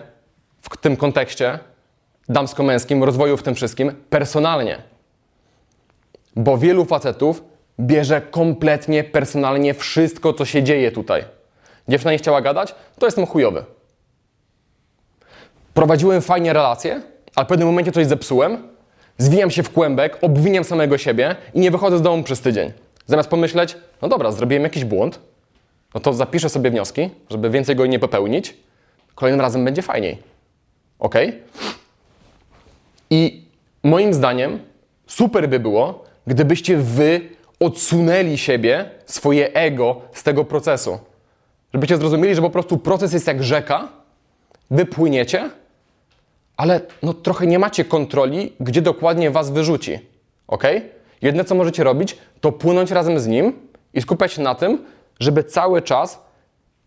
[0.62, 1.60] w tym kontekście
[2.30, 4.82] damsko-męskim, rozwoju w tym wszystkim, personalnie.
[6.36, 7.44] Bo wielu facetów
[7.80, 11.26] bierze kompletnie personalnie wszystko, co się dzieje tutaj.
[11.88, 13.64] Dziewczyna nie chciała gadać, to jestem chujowy.
[15.80, 17.02] Prowadziłem fajnie relacje,
[17.36, 18.58] ale w pewnym momencie coś zepsułem,
[19.18, 22.72] zwijam się w kłębek, obwiniam samego siebie i nie wychodzę z domu przez tydzień.
[23.06, 25.20] Zamiast pomyśleć, no dobra, zrobiłem jakiś błąd,
[25.94, 28.58] no to zapiszę sobie wnioski, żeby więcej go nie popełnić.
[29.16, 30.18] Kolejnym razem będzie fajniej.
[31.00, 31.16] Ok?
[33.10, 33.46] I
[33.84, 34.60] moim zdaniem
[35.08, 37.22] super by było, gdybyście wy
[37.60, 41.00] odsunęli siebie, swoje ego z tego procesu.
[41.74, 43.88] Żebyście zrozumieli, że po prostu proces jest jak rzeka,
[44.72, 45.50] wy płyniecie,
[46.60, 50.00] ale no, trochę nie macie kontroli, gdzie dokładnie was wyrzuci.
[50.48, 50.64] Ok?
[51.22, 53.54] Jedne, co możecie robić, to płynąć razem z nim
[53.94, 54.86] i skupiać się na tym,
[55.20, 56.20] żeby cały czas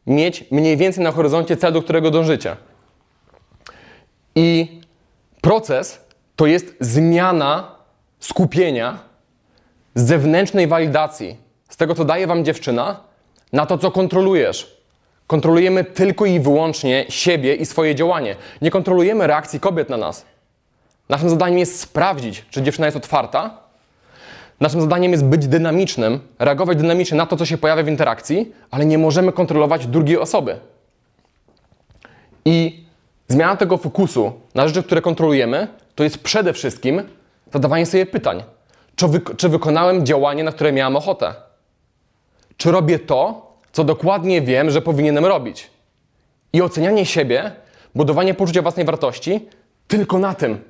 [0.06, 2.56] mieć mniej więcej na horyzoncie cel, do którego dążycie.
[4.34, 4.80] I
[5.40, 6.00] proces
[6.36, 7.76] to jest zmiana
[8.20, 8.98] skupienia
[9.94, 11.36] z zewnętrznej walidacji,
[11.68, 13.00] z tego, co daje wam dziewczyna,
[13.52, 14.81] na to, co kontrolujesz.
[15.26, 18.36] Kontrolujemy tylko i wyłącznie siebie i swoje działanie.
[18.62, 20.24] Nie kontrolujemy reakcji kobiet na nas.
[21.08, 23.58] Naszym zadaniem jest sprawdzić, czy dziewczyna jest otwarta.
[24.60, 28.84] Naszym zadaniem jest być dynamicznym, reagować dynamicznie na to, co się pojawia w interakcji, ale
[28.86, 30.58] nie możemy kontrolować drugiej osoby.
[32.44, 32.84] I
[33.28, 37.02] zmiana tego fokusu na rzeczy, które kontrolujemy, to jest przede wszystkim
[37.52, 38.42] zadawanie sobie pytań.
[38.96, 41.34] Czy, wy- czy wykonałem działanie, na które miałem ochotę?
[42.56, 45.70] Czy robię to, co dokładnie wiem, że powinienem robić?
[46.52, 47.52] I ocenianie siebie,
[47.94, 49.48] budowanie poczucia własnej wartości
[49.88, 50.64] tylko na tym.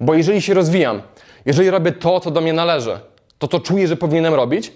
[0.00, 1.02] Bo jeżeli się rozwijam,
[1.46, 2.98] jeżeli robię to, co do mnie należy,
[3.38, 4.72] to co czuję, że powinienem robić,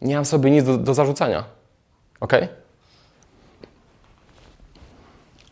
[0.00, 1.44] nie mam sobie nic do, do zarzucenia.
[2.20, 2.32] Ok?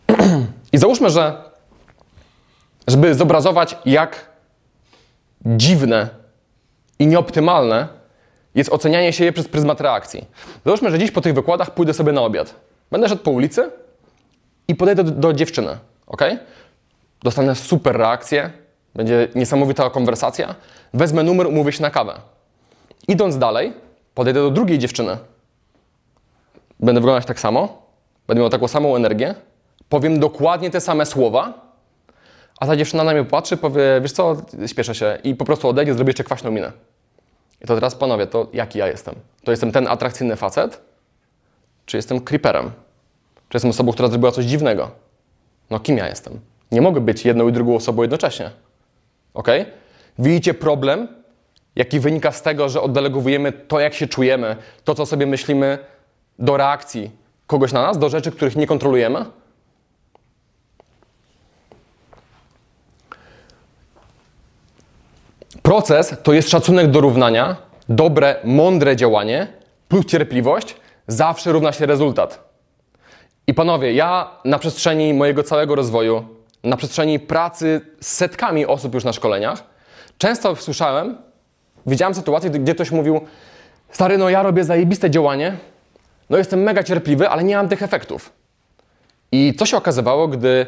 [0.73, 1.51] I załóżmy, że
[2.88, 4.31] żeby zobrazować, jak
[5.47, 6.09] dziwne
[6.99, 8.00] i nieoptymalne
[8.55, 10.25] jest ocenianie siebie przez pryzmat reakcji.
[10.65, 12.55] Załóżmy, że dziś po tych wykładach pójdę sobie na obiad.
[12.91, 13.71] Będę szedł po ulicy
[14.69, 16.23] i podejdę do, do dziewczyny, ok?
[17.23, 18.51] Dostanę super reakcję,
[18.95, 20.55] będzie niesamowita konwersacja,
[20.95, 22.21] wezmę numer, umówię się na kawę.
[23.09, 23.73] Idąc dalej,
[24.15, 25.17] podejdę do drugiej dziewczyny.
[26.81, 27.83] Będę wyglądać tak samo,
[28.27, 29.35] będę miał taką samą energię,
[29.89, 31.71] powiem dokładnie te same słowa,
[32.61, 34.37] a ta dziewczyna na mnie patrzy, powie, wiesz co,
[34.67, 36.73] śpieszę się i po prostu odejdzie, zrobię jeszcze kwaśną minę.
[37.61, 39.14] I to teraz, panowie, to jaki ja jestem?
[39.44, 40.81] To jestem ten atrakcyjny facet?
[41.87, 42.70] Czy jestem creeperem?
[43.49, 44.90] Czy jestem osobą, która zrobiła coś dziwnego?
[45.70, 46.40] No kim ja jestem?
[46.73, 48.51] Nie mogę być jedną i drugą osobą jednocześnie.
[49.35, 49.49] Ok?
[50.18, 51.09] Widzicie problem,
[51.77, 55.79] jaki wynika z tego, że oddelegowujemy to, jak się czujemy, to, co sobie myślimy,
[56.38, 57.11] do reakcji
[57.46, 59.25] kogoś na nas, do rzeczy, których nie kontrolujemy?
[65.62, 67.57] Proces to jest szacunek do równania,
[67.88, 69.46] dobre, mądre działanie
[69.88, 72.51] plus cierpliwość zawsze równa się rezultat.
[73.46, 76.25] I panowie, ja na przestrzeni mojego całego rozwoju,
[76.64, 79.64] na przestrzeni pracy z setkami osób już na szkoleniach,
[80.18, 81.18] często słyszałem,
[81.87, 83.20] widziałem sytuacje, gdzie ktoś mówił:
[83.90, 85.57] Stary, no ja robię zajebiste działanie,
[86.31, 88.33] no jestem mega cierpliwy, ale nie mam tych efektów.
[89.33, 90.66] I co się okazywało, gdy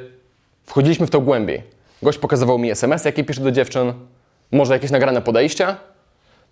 [0.65, 1.63] wchodziliśmy w to głębiej?
[2.03, 3.93] Gość pokazywał mi SMS, jakie pisze do dziewczyn,
[4.53, 5.77] może jakieś nagrane podejście.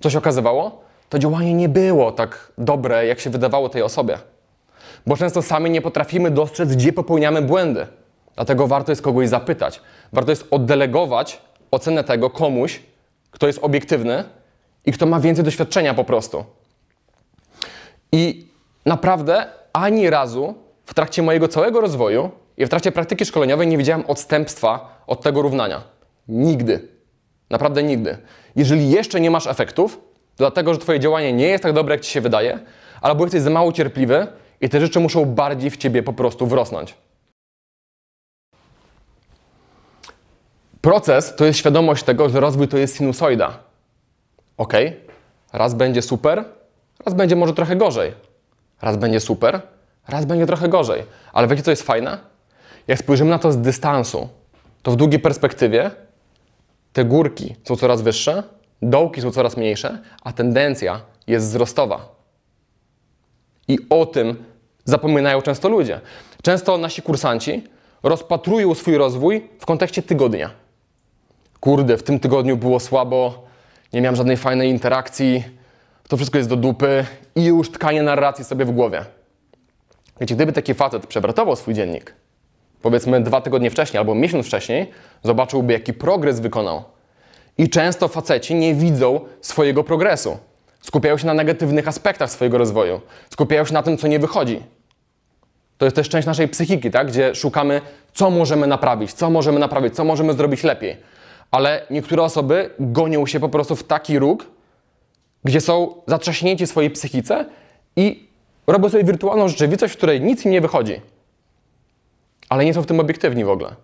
[0.01, 0.85] Co się okazywało?
[1.09, 4.19] To działanie nie było tak dobre, jak się wydawało tej osobie.
[5.07, 7.87] Bo często sami nie potrafimy dostrzec, gdzie popełniamy błędy.
[8.35, 9.81] Dlatego warto jest kogoś zapytać.
[10.13, 12.83] Warto jest oddelegować ocenę tego komuś,
[13.31, 14.25] kto jest obiektywny
[14.87, 16.45] i kto ma więcej doświadczenia po prostu.
[18.13, 18.47] I
[18.87, 20.55] naprawdę ani razu
[20.87, 25.43] w trakcie mojego całego rozwoju i w trakcie praktyki szkoleniowej nie widziałem odstępstwa od tego
[25.43, 25.83] równania.
[26.29, 26.89] Nigdy.
[27.51, 28.19] Naprawdę nigdy.
[28.57, 30.01] Jeżeli jeszcze nie masz efektów,
[30.37, 32.59] dlatego, że Twoje działanie nie jest tak dobre, jak Ci się wydaje,
[33.01, 34.27] albo jesteś za mało cierpliwy
[34.61, 36.95] i te rzeczy muszą bardziej w Ciebie po prostu wrosnąć.
[40.81, 43.59] Proces to jest świadomość tego, że rozwój to jest sinusoida.
[44.57, 44.73] Ok,
[45.53, 46.45] raz będzie super,
[47.07, 48.13] raz będzie może trochę gorzej.
[48.83, 49.61] Raz będzie super,
[50.09, 51.03] raz będzie trochę gorzej.
[51.33, 52.19] Ale wiecie, co jest fajne?
[52.89, 54.29] Jak spojrzymy na to z dystansu,
[54.83, 55.91] to w długiej perspektywie
[56.93, 58.43] te górki są coraz wyższe,
[58.83, 62.15] dołki są coraz mniejsze, a tendencja jest wzrostowa.
[63.69, 64.45] I o tym
[64.85, 66.01] zapominają często ludzie.
[66.43, 67.65] Często nasi kursanci
[68.03, 70.51] rozpatrują swój rozwój w kontekście tygodnia.
[71.61, 73.45] Kurde, w tym tygodniu było słabo,
[73.93, 75.45] nie miałem żadnej fajnej interakcji,
[76.09, 79.05] to wszystko jest do dupy i już tkanie narracji sobie w głowie.
[80.21, 82.15] Wiecie, gdyby taki facet przebratował swój dziennik,
[82.83, 84.91] powiedzmy dwa tygodnie wcześniej albo miesiąc wcześniej,
[85.23, 86.83] zobaczyłby, jaki progres wykonał.
[87.59, 90.39] I często faceci nie widzą swojego progresu.
[90.81, 93.01] Skupiają się na negatywnych aspektach swojego rozwoju.
[93.31, 94.63] Skupiają się na tym, co nie wychodzi.
[95.79, 97.09] To jest też część naszej psychiki, tak?
[97.09, 97.81] gdzie szukamy,
[98.15, 100.97] co możemy naprawić, co możemy naprawić, co możemy zrobić lepiej.
[101.51, 104.47] Ale niektóre osoby gonią się po prostu w taki róg,
[105.45, 107.45] gdzie są zatrzaśnięci swojej psychice
[107.97, 108.29] i
[108.67, 111.01] robią sobie wirtualną rzeczywistość, w której nic im nie wychodzi.
[112.51, 113.75] Ale nie są w tym obiektywni w ogóle.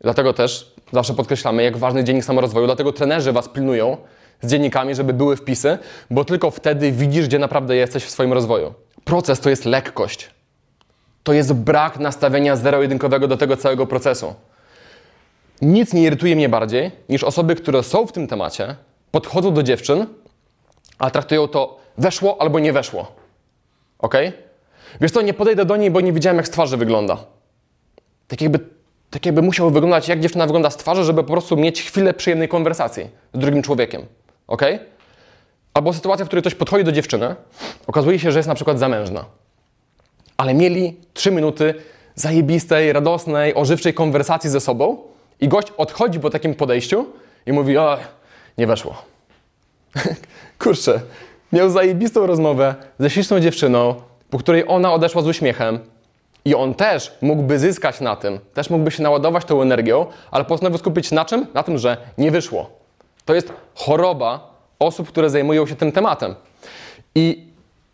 [0.00, 3.96] Dlatego też zawsze podkreślamy, jak ważny dziennik samorozwoju, dlatego trenerzy Was pilnują
[4.42, 5.78] z dziennikami, żeby były wpisy,
[6.10, 8.74] bo tylko wtedy widzisz, gdzie naprawdę jesteś w swoim rozwoju.
[9.04, 10.30] Proces to jest lekkość.
[11.22, 14.34] To jest brak nastawienia zero-jedynkowego do tego całego procesu.
[15.62, 18.76] Nic nie irytuje mnie bardziej niż osoby, które są w tym temacie,
[19.10, 20.06] podchodzą do dziewczyn,
[20.98, 23.12] a traktują to weszło albo nie weszło.
[23.98, 24.14] Ok?
[25.00, 27.16] Wiesz co, nie podejdę do niej, bo nie widziałem, jak z twarzy wygląda.
[28.30, 28.58] Tak jakby,
[29.10, 32.48] tak jakby musiał wyglądać, jak dziewczyna wygląda z twarzy, żeby po prostu mieć chwilę przyjemnej
[32.48, 34.06] konwersacji z drugim człowiekiem.
[34.46, 34.62] Ok?
[35.74, 37.34] Albo sytuacja, w której ktoś podchodzi do dziewczyny,
[37.86, 39.24] okazuje się, że jest na przykład zamężna.
[40.36, 41.74] Ale mieli trzy minuty
[42.14, 44.98] zajebistej, radosnej, ożywczej konwersacji ze sobą
[45.40, 47.06] i gość odchodzi po takim podejściu
[47.46, 47.98] i mówi, o,
[48.58, 49.02] nie weszło.
[50.58, 51.00] Kurczę,
[51.52, 53.94] miał zajebistą rozmowę ze śliczną dziewczyną,
[54.30, 55.78] po której ona odeszła z uśmiechem
[56.44, 60.78] i on też mógłby zyskać na tym, też mógłby się naładować tą energią, ale postanowił
[60.78, 61.46] skupić na czym?
[61.54, 62.70] Na tym, że nie wyszło.
[63.24, 66.34] To jest choroba osób, które zajmują się tym tematem.
[67.14, 67.46] I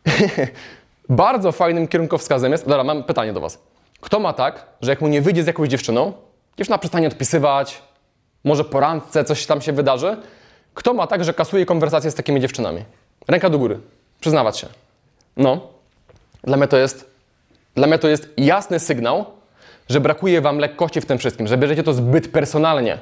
[1.09, 3.59] bardzo fajnym kierunkowskazem jest, dobra, mam pytanie do Was.
[4.01, 6.13] Kto ma tak, że jak mu nie wyjdzie z jakąś dziewczyną,
[6.59, 7.83] dziewczyna przestanie odpisywać,
[8.45, 10.17] może po randce coś tam się wydarzy,
[10.75, 12.85] kto ma tak, że kasuje konwersacje z takimi dziewczynami?
[13.29, 13.81] Ręka do góry.
[14.21, 14.67] Przyznawać się.
[15.37, 15.61] No.
[16.45, 17.11] Dla mnie to jest,
[17.77, 19.25] dla mnie to jest jasny sygnał,
[19.89, 22.99] że brakuje Wam lekkości w tym wszystkim, że bierzecie to zbyt personalnie.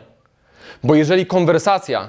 [0.84, 2.08] Bo jeżeli konwersacja,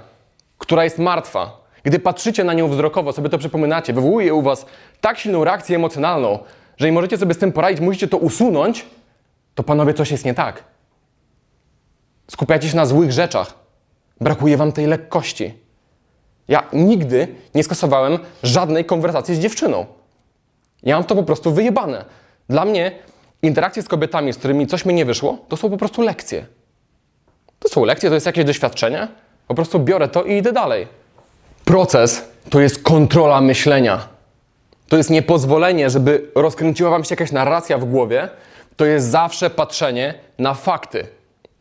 [0.58, 4.66] która jest martwa, gdy patrzycie na nią wzrokowo, sobie to przypominacie, wywołuje u Was
[5.02, 6.40] tak silną reakcję emocjonalną,
[6.78, 8.86] że nie możecie sobie z tym poradzić, musicie to usunąć,
[9.56, 10.64] to panowie coś jest nie tak.
[12.32, 13.54] Skupiacie się na złych rzeczach.
[14.22, 15.54] Brakuje Wam tej lekkości.
[16.48, 19.86] Ja nigdy nie skasowałem żadnej konwersacji z dziewczyną.
[20.84, 22.06] Ja mam to po prostu wyjebane.
[22.50, 22.92] Dla mnie
[23.42, 26.46] interakcje z kobietami, z którymi coś mi nie wyszło, to są po prostu lekcje.
[27.60, 29.08] To są lekcje, to jest jakieś doświadczenie.
[29.48, 30.88] Po prostu biorę to i idę dalej.
[31.66, 34.08] Proces to jest kontrola myślenia.
[34.88, 38.30] To jest niepozwolenie, żeby rozkręciła Wam się jakaś narracja w głowie.
[38.76, 41.08] To jest zawsze patrzenie na fakty,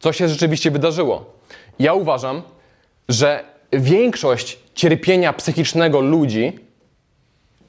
[0.01, 1.25] co się rzeczywiście wydarzyło.
[1.79, 2.43] Ja uważam,
[3.09, 6.59] że większość cierpienia psychicznego ludzi,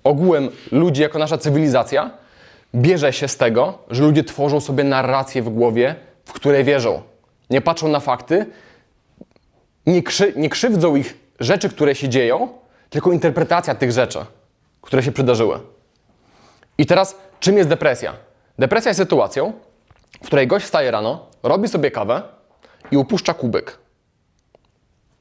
[0.04, 2.12] ogółem ludzi jako nasza cywilizacja,
[2.76, 7.02] bierze się z tego, że ludzie tworzą sobie narrację w głowie, w które wierzą.
[7.50, 8.46] Nie patrzą na fakty,
[9.86, 12.50] nie, krzy, nie krzywdzą ich rzeczy, które się dzieją,
[12.90, 14.20] tylko interpretacja tych rzeczy,
[14.82, 15.60] które się przydarzyły.
[16.78, 18.14] I teraz, czym jest depresja?
[18.60, 19.54] Depresja jest sytuacją,
[20.24, 22.22] w której gość wstaje rano, robi sobie kawę
[22.92, 23.78] i upuszcza kubek.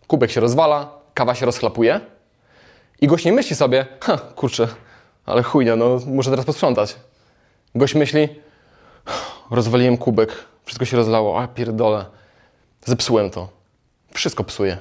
[0.06, 2.00] Kubek się rozwala, kawa się rozchlapuje
[3.00, 4.68] i gość nie myśli sobie, ha, kurczę,
[5.26, 6.96] ale chujnia, no muszę teraz posprzątać.
[7.76, 8.28] Gość myśli,
[9.50, 12.04] rozwaliłem kubek, wszystko się rozlało, a pierdolę,
[12.84, 13.48] zepsułem to.
[14.12, 14.78] Wszystko psuje.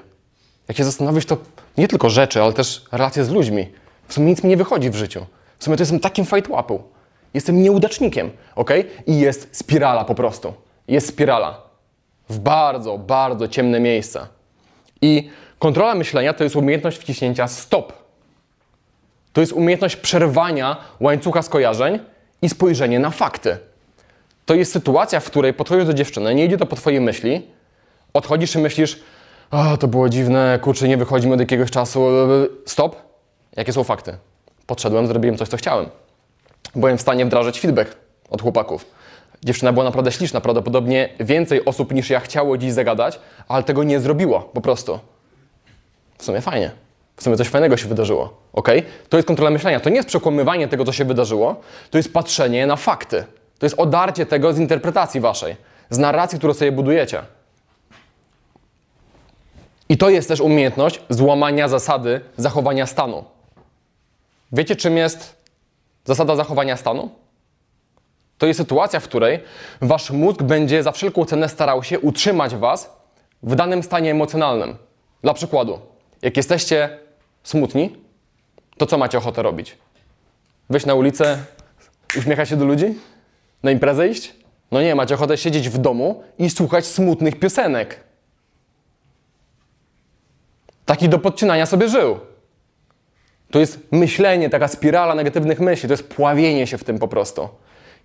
[0.67, 1.37] Jak się zastanowić, to
[1.77, 3.71] nie tylko rzeczy, ale też relacje z ludźmi.
[4.07, 5.25] W sumie nic mi nie wychodzi w życiu.
[5.59, 6.83] W sumie to jestem takim fajtłapą.
[7.33, 8.69] Jestem nieudacznikiem, ok?
[9.07, 10.53] I jest spirala po prostu.
[10.87, 11.61] Jest spirala.
[12.29, 14.27] W bardzo, bardzo ciemne miejsca.
[15.01, 15.29] I
[15.59, 17.93] kontrola myślenia to jest umiejętność wciśnięcia stop.
[19.33, 21.99] To jest umiejętność przerwania łańcucha skojarzeń
[22.43, 23.57] i spojrzenie na fakty.
[24.45, 27.47] To jest sytuacja, w której podchodzisz do dziewczyny, nie idzie to po twojej myśli,
[28.13, 28.99] odchodzisz i myślisz,
[29.51, 32.07] o, to było dziwne, kurczę, nie wychodzi mi od jakiegoś czasu.
[32.65, 32.95] Stop.
[33.57, 34.17] Jakie są fakty?
[34.65, 35.85] Podszedłem, zrobiłem coś, co chciałem.
[36.75, 37.95] Byłem w stanie wdrażać feedback
[38.29, 38.85] od chłopaków.
[39.43, 43.99] Dziewczyna była naprawdę śliczna, prawdopodobnie więcej osób niż ja chciało dziś zagadać, ale tego nie
[43.99, 44.99] zrobiło, po prostu.
[46.17, 46.71] W sumie fajnie.
[47.15, 48.69] W sumie coś fajnego się wydarzyło, ok?
[49.09, 49.79] To jest kontrola myślenia.
[49.79, 51.55] To nie jest przekłamywanie tego, co się wydarzyło,
[51.91, 53.23] to jest patrzenie na fakty.
[53.59, 55.55] To jest odarcie tego z interpretacji waszej,
[55.89, 57.21] z narracji, którą sobie budujecie.
[59.89, 63.23] I to jest też umiejętność złamania zasady zachowania stanu.
[64.51, 65.35] Wiecie, czym jest
[66.05, 67.09] zasada zachowania stanu?
[68.37, 69.39] To jest sytuacja, w której
[69.81, 72.97] wasz mózg będzie za wszelką cenę starał się utrzymać was
[73.43, 74.77] w danym stanie emocjonalnym.
[75.21, 75.79] Dla przykładu,
[76.21, 76.99] jak jesteście
[77.43, 77.97] smutni,
[78.77, 79.77] to co macie ochotę robić?
[80.69, 81.37] Wyjść na ulicę,
[82.17, 82.95] uśmiechać się do ludzi?
[83.63, 84.35] Na imprezę iść?
[84.71, 87.99] No nie, macie ochotę siedzieć w domu i słuchać smutnych piosenek.
[90.85, 92.19] Taki do podcinania sobie żył.
[93.51, 97.49] To jest myślenie, taka spirala negatywnych myśli, to jest pławienie się w tym po prostu.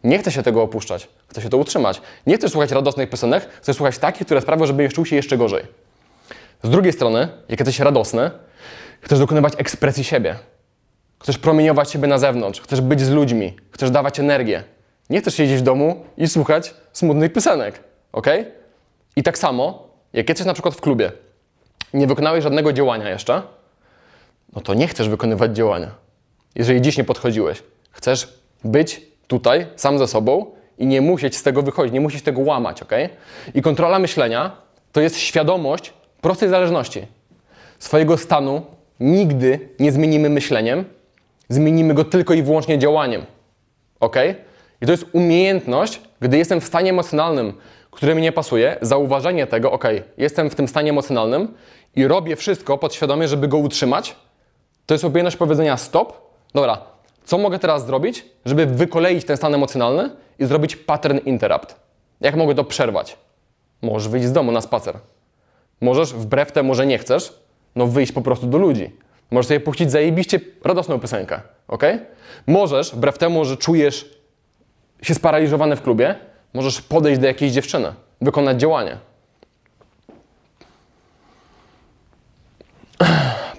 [0.04, 2.02] Nie chcę się tego opuszczać, chcę się to utrzymać.
[2.26, 5.36] Nie chcę słuchać radosnych piosenek, chcę słuchać takich, które sprawią, że będziesz czuł się jeszcze
[5.38, 5.64] gorzej.
[6.62, 8.30] Z drugiej strony, jak jesteś radosny,
[9.00, 10.36] chcesz dokonywać ekspresji siebie.
[11.22, 14.64] Chcesz promieniować siebie na zewnątrz, chcesz być z ludźmi, chcesz dawać energię.
[15.10, 17.80] Nie chcesz siedzieć w domu i słuchać smutnych piosenek,
[18.12, 18.26] ok?
[19.16, 21.12] I tak samo, jak jesteś na przykład w klubie,
[21.94, 23.42] nie wykonałeś żadnego działania jeszcze,
[24.52, 25.90] no to nie chcesz wykonywać działania.
[26.54, 30.46] Jeżeli dziś nie podchodziłeś, chcesz być tutaj sam ze sobą
[30.78, 32.92] i nie musieć z tego wychodzić, nie musisz tego łamać, ok?
[33.54, 34.56] I kontrola myślenia
[34.92, 37.06] to jest świadomość prostej zależności.
[37.78, 38.66] Swojego stanu
[39.00, 40.84] nigdy nie zmienimy myśleniem,
[41.48, 43.26] zmienimy go tylko i wyłącznie działaniem,
[44.00, 44.16] ok?
[44.80, 47.52] I to jest umiejętność, gdy jestem w stanie emocjonalnym,
[47.90, 49.84] który mi nie pasuje, zauważenie tego, ok,
[50.16, 51.54] jestem w tym stanie emocjonalnym
[51.96, 54.16] i robię wszystko podświadomie, żeby go utrzymać,
[54.86, 56.12] to jest umiejętność powiedzenia stop,
[56.54, 56.78] dobra,
[57.24, 61.76] co mogę teraz zrobić, żeby wykoleić ten stan emocjonalny i zrobić pattern interrupt?
[62.20, 63.16] Jak mogę to przerwać?
[63.82, 64.98] Możesz wyjść z domu na spacer.
[65.80, 67.34] Możesz, wbrew temu, że nie chcesz,
[67.78, 68.92] no wyjść po prostu do ludzi.
[69.30, 71.82] Możesz sobie puścić zajebiście radosną piosenkę, ok?
[72.46, 74.18] Możesz, wbrew temu, że czujesz
[75.02, 76.14] się sparaliżowany w klubie,
[76.54, 78.96] możesz podejść do jakiejś dziewczyny, wykonać działanie.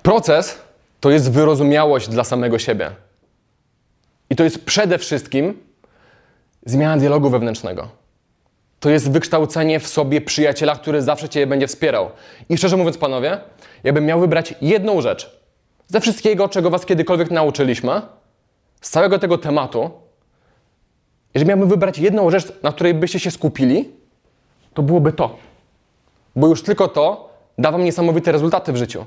[0.03, 0.61] Proces
[0.99, 2.91] to jest wyrozumiałość dla samego siebie.
[4.29, 5.59] I to jest przede wszystkim
[6.65, 7.98] zmiana dialogu wewnętrznego.
[8.79, 12.09] To jest wykształcenie w sobie przyjaciela, który zawsze Cię będzie wspierał.
[12.49, 13.37] I szczerze mówiąc, panowie,
[13.83, 15.39] ja bym miał wybrać jedną rzecz
[15.89, 18.01] ze wszystkiego, czego Was kiedykolwiek nauczyliśmy,
[18.81, 19.91] z całego tego tematu,
[21.33, 23.89] jeżeli miałbym wybrać jedną rzecz, na której byście się skupili,
[24.73, 25.37] to byłoby to.
[26.35, 29.05] Bo już tylko to da Wam niesamowite rezultaty w życiu.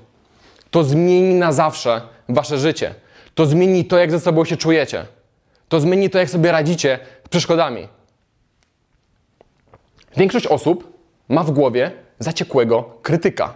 [0.71, 2.95] To zmieni na zawsze Wasze życie.
[3.35, 5.07] To zmieni to, jak ze sobą się czujecie.
[5.69, 7.89] To zmieni to, jak sobie radzicie z przeszkodami.
[10.17, 10.99] Większość osób
[11.29, 13.55] ma w głowie zaciekłego krytyka.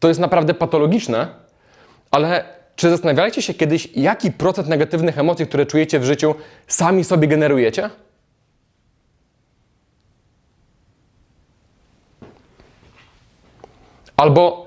[0.00, 1.28] To jest naprawdę patologiczne,
[2.10, 2.44] ale
[2.76, 6.34] czy zastanawialiście się kiedyś, jaki procent negatywnych emocji, które czujecie w życiu,
[6.66, 7.90] sami sobie generujecie?
[14.16, 14.66] Albo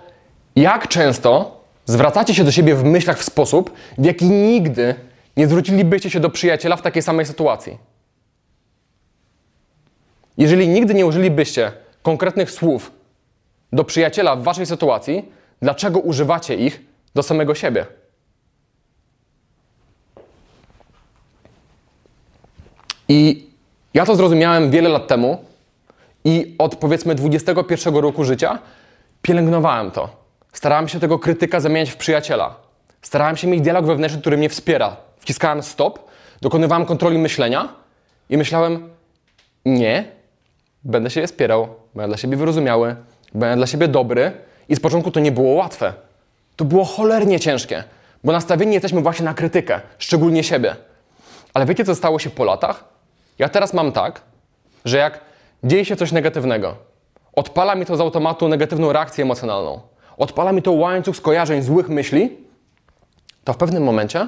[0.56, 4.96] jak często zwracacie się do siebie w myślach w sposób, w jaki nigdy
[5.38, 7.78] nie zwrócilibyście się do przyjaciela w takiej samej sytuacji?
[10.40, 11.72] Jeżeli nigdy nie użylibyście
[12.02, 12.92] konkretnych słów
[13.74, 16.82] do przyjaciela w waszej sytuacji, dlaczego używacie ich
[17.16, 17.86] do samego siebie?
[23.08, 23.48] I
[23.94, 25.46] ja to zrozumiałem wiele lat temu
[26.26, 28.60] i od powiedzmy 21 roku życia
[29.22, 30.10] pielęgnowałem to.
[30.54, 32.56] Starałem się tego krytyka zamieniać w przyjaciela.
[33.02, 34.98] Starałem się mieć dialog wewnętrzny, który mnie wspiera.
[35.18, 36.00] Wciskałem stop,
[36.42, 37.70] dokonywałem kontroli myślenia
[38.30, 38.90] i myślałem,
[39.66, 40.19] nie,
[40.84, 42.96] będę się wspierał, będę dla siebie wyrozumiały,
[43.34, 44.32] będę dla siebie dobry.
[44.70, 45.94] I z początku to nie było łatwe.
[46.56, 47.84] To było cholernie ciężkie,
[48.24, 50.76] bo nastawieni jesteśmy właśnie na krytykę, szczególnie siebie.
[51.54, 52.84] Ale wiecie, co stało się po latach?
[53.40, 54.22] Ja teraz mam tak,
[54.86, 55.20] że jak
[55.64, 56.76] dzieje się coś negatywnego,
[57.36, 59.82] odpala mi to z automatu negatywną reakcję emocjonalną,
[60.18, 62.38] odpala mi to łańcuch skojarzeń, złych myśli,
[63.44, 64.28] to w pewnym momencie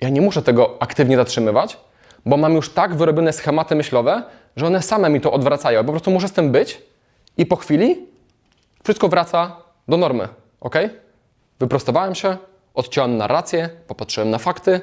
[0.00, 1.76] ja nie muszę tego aktywnie zatrzymywać,
[2.26, 4.22] bo mam już tak wyrobione schematy myślowe,
[4.56, 5.84] że one same mi to odwracają.
[5.84, 6.82] Po prostu muszę z tym być
[7.36, 8.06] i po chwili
[8.84, 9.56] wszystko wraca
[9.88, 10.28] do normy.
[10.60, 10.76] Ok?
[11.60, 12.36] Wyprostowałem się,
[12.74, 14.80] odciąłem narrację, popatrzyłem na fakty,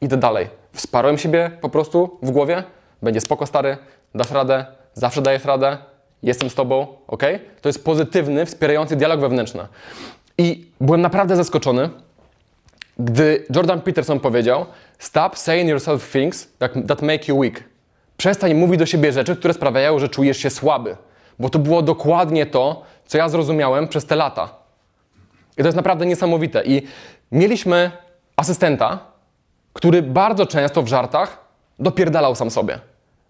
[0.00, 0.48] idę dalej.
[0.72, 2.62] Wsparłem siebie po prostu w głowie.
[3.02, 3.76] Będzie spoko, stary,
[4.14, 5.78] dasz radę, zawsze dajesz radę,
[6.22, 7.22] jestem z tobą, ok?
[7.60, 9.66] To jest pozytywny, wspierający dialog wewnętrzny.
[10.38, 11.90] I byłem naprawdę zaskoczony,
[12.98, 14.66] gdy Jordan Peterson powiedział:
[14.98, 16.48] Stop saying yourself things
[16.86, 17.62] that make you weak.
[18.16, 20.96] Przestań mówić do siebie rzeczy, które sprawiają, że czujesz się słaby.
[21.38, 24.48] Bo to było dokładnie to, co ja zrozumiałem przez te lata.
[25.56, 26.64] I to jest naprawdę niesamowite.
[26.64, 26.82] I
[27.32, 27.90] mieliśmy
[28.36, 28.98] asystenta,
[29.72, 31.44] który bardzo często w żartach
[31.78, 32.78] dopierdalał sam sobie.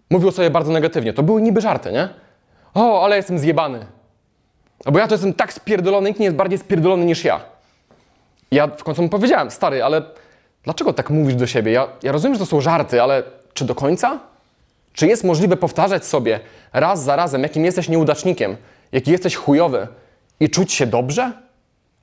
[0.09, 1.13] Mówił sobie bardzo negatywnie.
[1.13, 2.09] To były niby żarty, nie?
[2.73, 3.85] O, ale jestem zjebany.
[4.85, 7.41] Albo ja to jestem tak spierdolony, nikt nie jest bardziej spierdolony niż ja.
[8.51, 10.01] I ja w końcu mu powiedziałem, stary, ale
[10.63, 11.71] dlaczego tak mówisz do siebie?
[11.71, 13.23] Ja, ja rozumiem, że to są żarty, ale
[13.53, 14.19] czy do końca?
[14.97, 16.39] Czy jest możliwe powtarzać sobie
[16.73, 18.57] raz za razem, jakim jesteś nieudacznikiem,
[18.91, 19.87] jaki jesteś chujowy
[20.39, 21.31] i czuć się dobrze?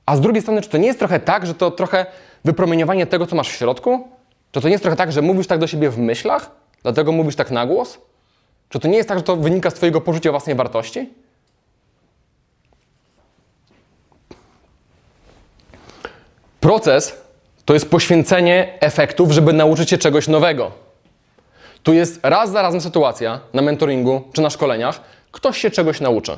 [0.05, 2.05] A z drugiej strony, czy to nie jest trochę tak, że to trochę
[2.45, 4.07] wypromieniowanie tego, co masz w środku?
[4.51, 6.51] Czy to nie jest trochę tak, że mówisz tak do siebie w myślach?
[6.83, 7.97] Dlatego mówisz tak na głos?
[8.69, 11.13] Czy to nie jest tak, że to wynika z Twojego poczucia własnej wartości?
[16.59, 17.17] Proces
[17.65, 20.84] to jest poświęcenie efektów, żeby nauczyć się czegoś nowego.
[21.85, 26.37] Tu jest raz za razem sytuacja na mentoringu czy na szkoleniach, ktoś się czegoś nauczy.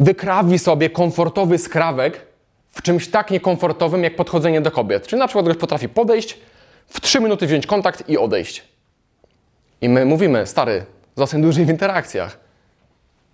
[0.00, 2.26] Wykrawi sobie komfortowy skrawek
[2.70, 5.06] w czymś tak niekomfortowym jak podchodzenie do kobiet.
[5.06, 6.38] Czyli na przykład ktoś potrafi podejść,
[6.86, 8.64] w 3 minuty wziąć kontakt i odejść.
[9.80, 12.38] I my mówimy, stary, zostań dłużej w interakcjach.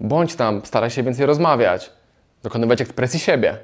[0.00, 1.90] Bądź tam, staraj się więcej rozmawiać,
[2.42, 3.58] dokonywać ekspresji siebie.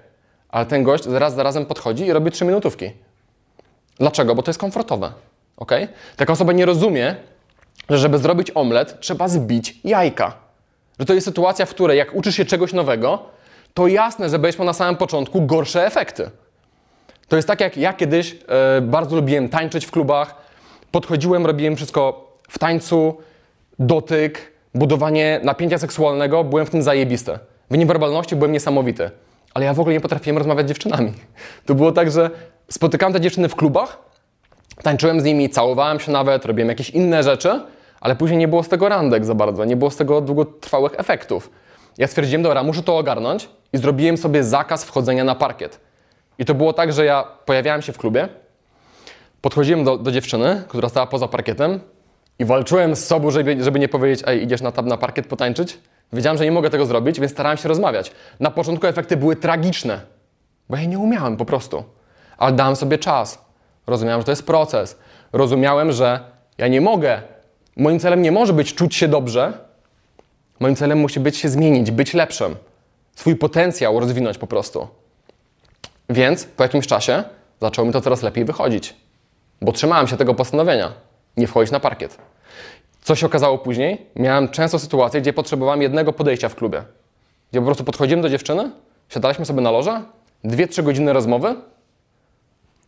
[0.48, 2.90] Ale ten gość raz za razem podchodzi i robi 3 minutówki.
[3.98, 4.34] Dlaczego?
[4.34, 5.12] Bo to jest komfortowe.
[5.56, 5.72] Ok?
[6.16, 7.16] Taka osoba nie rozumie,
[7.90, 10.34] że żeby zrobić omlet, trzeba zbić jajka.
[10.98, 13.22] Że to jest sytuacja, w której jak uczysz się czegoś nowego,
[13.74, 16.30] to jasne, że będziesz miał na samym początku gorsze efekty.
[17.28, 20.34] To jest tak, jak ja kiedyś e, bardzo lubiłem tańczyć w klubach,
[20.90, 23.16] podchodziłem, robiłem wszystko w tańcu,
[23.78, 27.38] dotyk, budowanie napięcia seksualnego, byłem w tym zajebisty.
[27.70, 29.10] W niewerbalności byłem niesamowity.
[29.54, 31.12] Ale ja w ogóle nie potrafiłem rozmawiać z dziewczynami.
[31.66, 32.30] To było tak, że
[32.70, 33.98] spotykałem te dziewczyny w klubach,
[34.82, 37.60] tańczyłem z nimi, całowałem się nawet, robiłem jakieś inne rzeczy,
[38.00, 41.50] ale później nie było z tego randek za bardzo, nie było z tego długotrwałych efektów.
[41.98, 45.80] Ja stwierdziłem, dobra, muszę to ogarnąć i zrobiłem sobie zakaz wchodzenia na parkiet.
[46.38, 48.28] I to było tak, że ja pojawiałem się w klubie,
[49.40, 51.80] podchodziłem do, do dziewczyny, która stała poza parkietem
[52.38, 55.78] i walczyłem z sobą, żeby, żeby nie powiedzieć, ej, idziesz na, na parkiet potańczyć?
[56.12, 58.12] Wiedziałem, że nie mogę tego zrobić, więc starałem się rozmawiać.
[58.40, 60.00] Na początku efekty były tragiczne,
[60.68, 61.84] bo ja nie umiałem po prostu.
[62.38, 63.45] Ale dałem sobie czas.
[63.86, 64.98] Rozumiałem, że to jest proces.
[65.32, 66.20] Rozumiałem, że
[66.58, 67.22] ja nie mogę.
[67.76, 69.52] Moim celem nie może być czuć się dobrze.
[70.60, 72.56] Moim celem musi być się zmienić, być lepszym.
[73.14, 74.88] Swój potencjał rozwinąć po prostu.
[76.10, 77.24] Więc po jakimś czasie
[77.60, 78.96] zaczęło mi to coraz lepiej wychodzić,
[79.62, 80.92] bo trzymałem się tego postanowienia
[81.36, 82.18] nie wchodzić na parkiet.
[83.02, 84.06] Co się okazało później?
[84.16, 86.82] Miałem często sytuacje, gdzie potrzebowałem jednego podejścia w klubie.
[87.50, 88.70] Gdzie po prostu podchodziłem do dziewczyny,
[89.08, 90.02] siadaliśmy sobie na loże,
[90.44, 91.54] dwie, trzy godziny rozmowy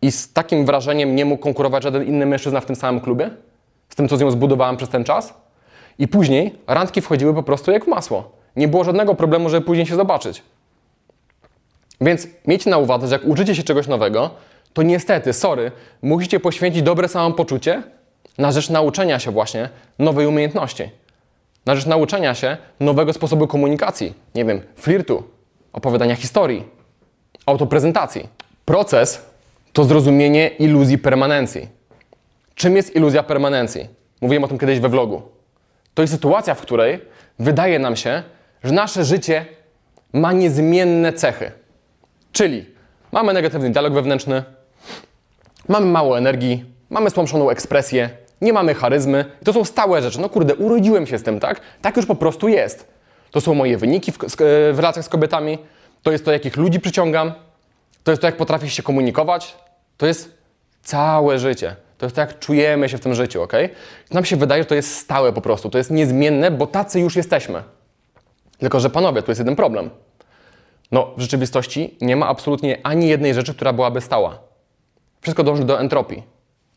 [0.03, 3.31] i z takim wrażeniem nie mógł konkurować żaden inny mężczyzna w tym samym klubie,
[3.89, 5.35] z tym, co z nią zbudowałem przez ten czas.
[5.99, 8.31] I później randki wchodziły po prostu jak masło.
[8.57, 10.43] Nie było żadnego problemu, żeby później się zobaczyć.
[12.01, 14.31] Więc miejcie na uwadze, że jak uczycie się czegoś nowego,
[14.73, 15.73] to niestety, sorry,
[16.03, 17.83] musicie poświęcić dobre samopoczucie
[18.39, 19.69] na rzecz nauczenia się właśnie
[19.99, 20.91] nowej umiejętności.
[21.67, 24.15] Na rzecz nauczenia się nowego sposobu komunikacji.
[24.35, 25.23] Nie wiem, flirtu,
[25.73, 26.65] opowiadania historii,
[27.47, 28.29] autoprezentacji.
[28.65, 29.28] Proces
[29.79, 31.69] to zrozumienie iluzji permanencji.
[32.55, 33.89] Czym jest iluzja permanencji?
[34.21, 35.23] Mówiłem o tym kiedyś we vlogu.
[35.95, 37.01] To jest sytuacja, w której
[37.39, 38.23] wydaje nam się,
[38.65, 39.47] że nasze życie
[40.13, 41.53] ma niezmienne cechy.
[42.33, 42.67] Czyli
[43.13, 44.43] mamy negatywny dialog wewnętrzny,
[45.69, 48.11] mamy mało energii, mamy stłamszoną ekspresję,
[48.41, 49.25] nie mamy charyzmy.
[49.45, 50.21] To są stałe rzeczy.
[50.21, 51.61] No kurde, urodziłem się z tym, tak?
[51.83, 52.89] Tak już po prostu jest.
[53.31, 54.27] To są moje wyniki w, e,
[54.73, 55.59] w relacjach z kobietami,
[56.03, 57.33] to jest to, jakich ludzi przyciągam,
[58.05, 59.57] to jest to, jak potrafię się komunikować,
[59.99, 60.39] to jest
[60.83, 61.77] całe życie.
[61.99, 63.53] To jest to, jak czujemy się w tym życiu, ok?
[64.11, 67.17] Nam się wydaje, że to jest stałe po prostu, to jest niezmienne, bo tacy już
[67.17, 67.63] jesteśmy.
[68.59, 69.91] Tylko, że panowie, tu jest jeden problem.
[70.93, 74.39] No, w rzeczywistości nie ma absolutnie ani jednej rzeczy, która byłaby stała.
[75.21, 76.23] Wszystko dąży do entropii.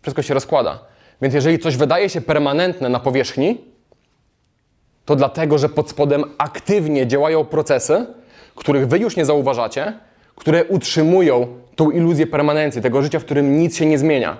[0.02, 0.80] Wszystko się rozkłada.
[1.22, 3.62] Więc jeżeli coś wydaje się permanentne na powierzchni,
[5.06, 8.06] to dlatego, że pod spodem aktywnie działają procesy,
[8.56, 9.94] których wy już nie zauważacie,
[10.36, 14.38] które utrzymują tą iluzję permanencji, tego życia, w którym nic się nie zmienia.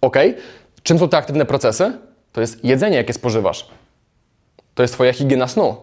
[0.00, 0.16] Ok?
[0.82, 1.98] Czym są te aktywne procesy?
[2.32, 3.68] To jest jedzenie, jakie spożywasz.
[4.74, 5.76] To jest Twoja higiena snu.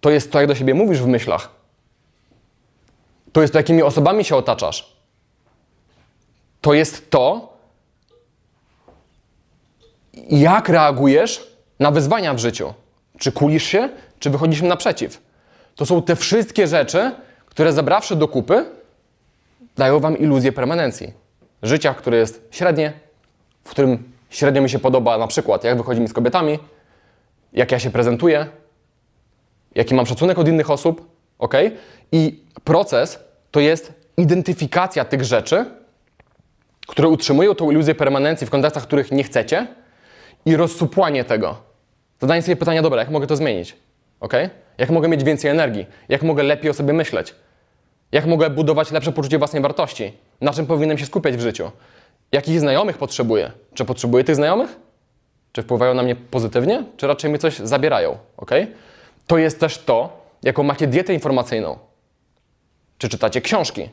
[0.00, 1.50] To jest to, jak do siebie mówisz w myślach.
[3.32, 4.96] To jest to, jakimi osobami się otaczasz.
[6.60, 7.56] To jest to,
[10.30, 12.74] jak reagujesz na wyzwania w życiu.
[13.18, 13.88] Czy kulisz się,
[14.18, 15.22] czy wychodzisz im naprzeciw.
[15.74, 17.12] To są te wszystkie rzeczy,
[17.56, 18.64] które zabrawszy do kupy,
[19.76, 21.12] dają wam iluzję permanencji.
[21.62, 22.92] Życia, które jest średnie,
[23.64, 26.58] w którym średnio mi się podoba na przykład, jak wychodzi mi z kobietami,
[27.52, 28.46] jak ja się prezentuję,
[29.74, 31.54] jaki mam szacunek od innych osób, ok?
[32.12, 33.18] I proces
[33.50, 35.64] to jest identyfikacja tych rzeczy,
[36.86, 39.66] które utrzymują tą iluzję permanencji w kontekstach, których nie chcecie,
[40.46, 41.56] i rozsupłanie tego.
[42.20, 43.76] Zadanie sobie pytania, dobra, jak mogę to zmienić?
[44.20, 44.32] ok?
[44.78, 45.86] Jak mogę mieć więcej energii?
[46.08, 47.34] Jak mogę lepiej o sobie myśleć?
[48.12, 50.12] Jak mogę budować lepsze poczucie własnej wartości?
[50.40, 51.70] Na czym powinienem się skupiać w życiu?
[52.32, 53.52] Jakich znajomych potrzebuję?
[53.74, 54.76] Czy potrzebuję tych znajomych?
[55.52, 58.18] Czy wpływają na mnie pozytywnie, czy raczej mi coś zabierają?
[58.36, 58.50] ok?
[59.26, 61.78] To jest też to, jaką macie dietę informacyjną.
[62.98, 63.88] Czy czytacie książki?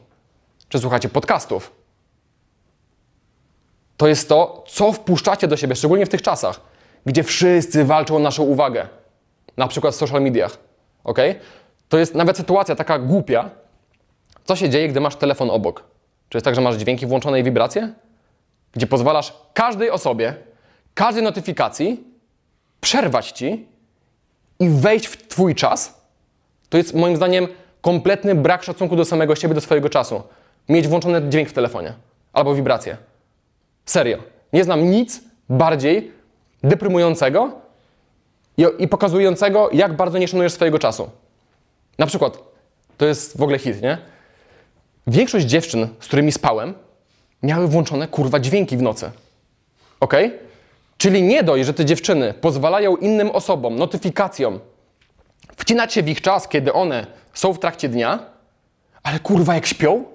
[0.70, 1.84] Czy słuchacie podcastów?
[3.98, 6.62] to jest to, co wpuszczacie do siebie, szczególnie w tych czasach,
[7.06, 8.88] gdzie wszyscy walczą o naszą uwagę.
[9.58, 10.58] Na przykład w social mediach.
[11.04, 11.20] Ok?
[11.90, 13.50] To jest nawet sytuacja taka głupia.
[14.44, 15.84] Co się dzieje, gdy masz telefon obok?
[16.30, 17.94] Czy jest tak, że masz dźwięki włączone i wibracje?
[18.72, 20.36] Gdzie pozwalasz każdej osobie,
[20.94, 22.04] każdej notyfikacji
[22.82, 23.68] przerwać ci
[24.60, 26.02] i wejść w Twój czas?
[26.70, 27.48] To jest moim zdaniem
[27.82, 30.24] kompletny brak szacunku do samego siebie, do swojego czasu.
[30.70, 31.94] Mieć włączony dźwięk w telefonie
[32.34, 32.98] albo wibrację.
[33.86, 34.18] Serio.
[34.54, 36.12] Nie znam nic bardziej
[36.64, 37.52] deprymującego
[38.58, 41.10] i, i pokazującego, jak bardzo nie szanujesz swojego czasu.
[42.00, 42.38] Na przykład,
[42.98, 43.98] to jest w ogóle hit, nie?
[45.08, 46.74] Większość dziewczyn, z którymi spałem,
[47.44, 49.12] miały włączone kurwa dźwięki w nocy.
[50.00, 50.14] Ok?
[50.98, 54.60] Czyli nie dość, że te dziewczyny pozwalają innym osobom, notyfikacjom,
[55.58, 58.20] wcinać się w ich czas, kiedy one są w trakcie dnia,
[59.04, 60.06] ale kurwa jak śpią?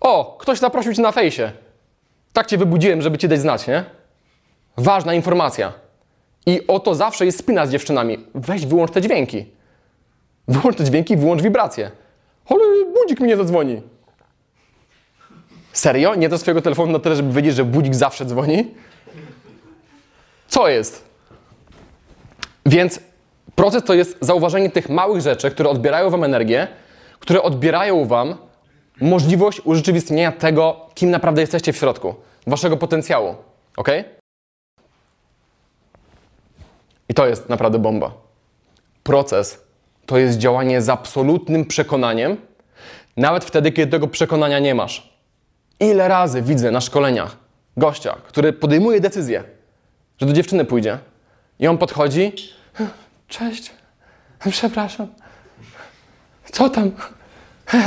[0.00, 1.52] O, ktoś zaprosił cię na fejsie.
[2.32, 3.84] Tak cię wybudziłem, żeby ci dać znać, nie?
[4.76, 5.72] Ważna informacja.
[6.46, 8.26] I oto zawsze jest spina z dziewczynami.
[8.34, 9.46] Weź wyłącz te dźwięki.
[10.48, 11.90] Wyłącz te dźwięki, wyłącz wibracje.
[12.46, 12.60] Ale
[12.92, 13.82] budzik mi nie zadzwoni.
[15.72, 16.14] Serio?
[16.14, 18.74] Nie do swojego telefonu na tyle, żeby wiedzieć, że budzik zawsze dzwoni?
[20.48, 21.04] Co jest?
[22.66, 23.00] Więc
[23.54, 26.68] proces to jest zauważenie tych małych rzeczy, które odbierają Wam energię,
[27.20, 28.36] które odbierają Wam
[29.00, 32.14] możliwość urzeczywistnienia tego, kim naprawdę jesteście w środku,
[32.46, 33.34] Waszego potencjału.
[33.76, 33.88] Ok?
[37.08, 38.12] I to jest naprawdę bomba.
[39.02, 39.64] Proces
[40.12, 42.36] to jest działanie z absolutnym przekonaniem,
[43.16, 45.12] nawet wtedy, kiedy tego przekonania nie masz.
[45.80, 47.36] Ile razy widzę na szkoleniach
[47.76, 49.44] gościa, który podejmuje decyzję,
[50.18, 50.98] że do dziewczyny pójdzie
[51.58, 52.32] i on podchodzi.
[53.28, 53.72] Cześć,
[54.50, 55.06] przepraszam.
[56.52, 56.90] Co tam?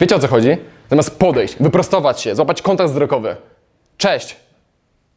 [0.00, 0.56] Wiecie o co chodzi?
[0.90, 3.36] Zamiast podejść, wyprostować się, złapać kontakt wzrokowy.
[3.96, 4.36] Cześć,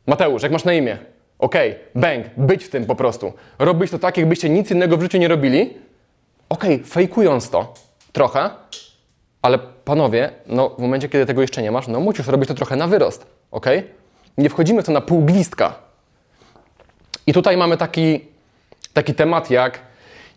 [0.07, 0.97] Mateusz, jak masz na imię?
[1.39, 3.33] Okej, okay, bang, być w tym po prostu.
[3.59, 5.73] Robić to tak, jakbyście nic innego w życiu nie robili.
[6.49, 7.73] Okej, okay, fejkując to
[8.13, 8.49] trochę,
[9.41, 12.75] ale panowie, no w momencie, kiedy tego jeszcze nie masz, no musisz robić to trochę
[12.75, 13.65] na wyrost, ok?
[14.37, 15.75] Nie wchodzimy w to na pół gwizdka.
[17.27, 18.19] I tutaj mamy taki,
[18.93, 19.79] taki temat jak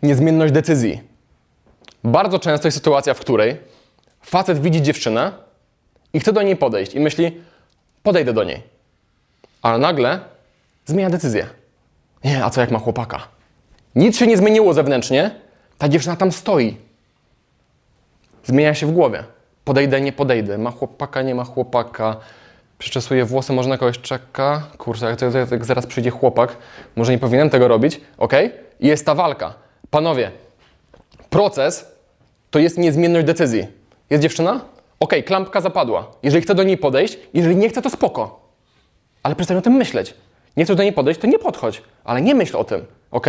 [0.02, 1.00] niezmienność decyzji.
[2.04, 3.56] Bardzo często jest sytuacja, w której
[4.22, 5.32] facet widzi dziewczynę
[6.12, 7.40] i chce do niej podejść i myśli,
[8.02, 8.62] podejdę do niej.
[9.62, 10.20] Ale nagle
[10.88, 11.46] zmienia decyzję.
[12.24, 13.28] Nie, a co jak ma chłopaka?
[13.94, 15.30] Nic się nie zmieniło zewnętrznie,
[15.78, 16.76] ta dziewczyna tam stoi.
[18.44, 19.24] Zmienia się w głowie.
[19.64, 20.58] Podejdę, nie podejdę.
[20.58, 22.16] Ma chłopaka, nie ma chłopaka.
[22.78, 24.62] Przyczesuję włosy, może na kogoś czeka.
[24.78, 26.56] Kurczę, jak, jak, jak zaraz przyjdzie chłopak,
[26.96, 28.32] może nie powinienem tego robić, ok?
[28.80, 29.54] I jest ta walka.
[29.90, 30.30] Panowie,
[31.30, 31.92] proces
[32.50, 33.66] to jest niezmienność decyzji.
[34.10, 34.60] Jest dziewczyna?
[35.00, 36.10] Ok, klampka zapadła.
[36.22, 38.40] Jeżeli chce do niej podejść, jeżeli nie chce, to spoko.
[39.22, 40.14] Ale przestań o tym myśleć.
[40.58, 43.26] Nie chcesz do niej podejść, to nie podchodź, ale nie myśl o tym, ok?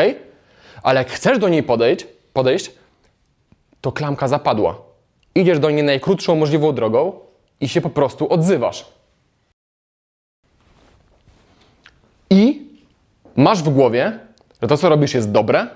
[0.83, 2.71] Ale jak chcesz do niej podejść, podejść,
[3.81, 4.81] to klamka zapadła.
[5.35, 7.19] Idziesz do niej najkrótszą możliwą drogą
[7.61, 8.85] i się po prostu odzywasz.
[12.29, 12.67] I
[13.35, 14.19] masz w głowie,
[14.61, 15.67] że to, co robisz, jest dobre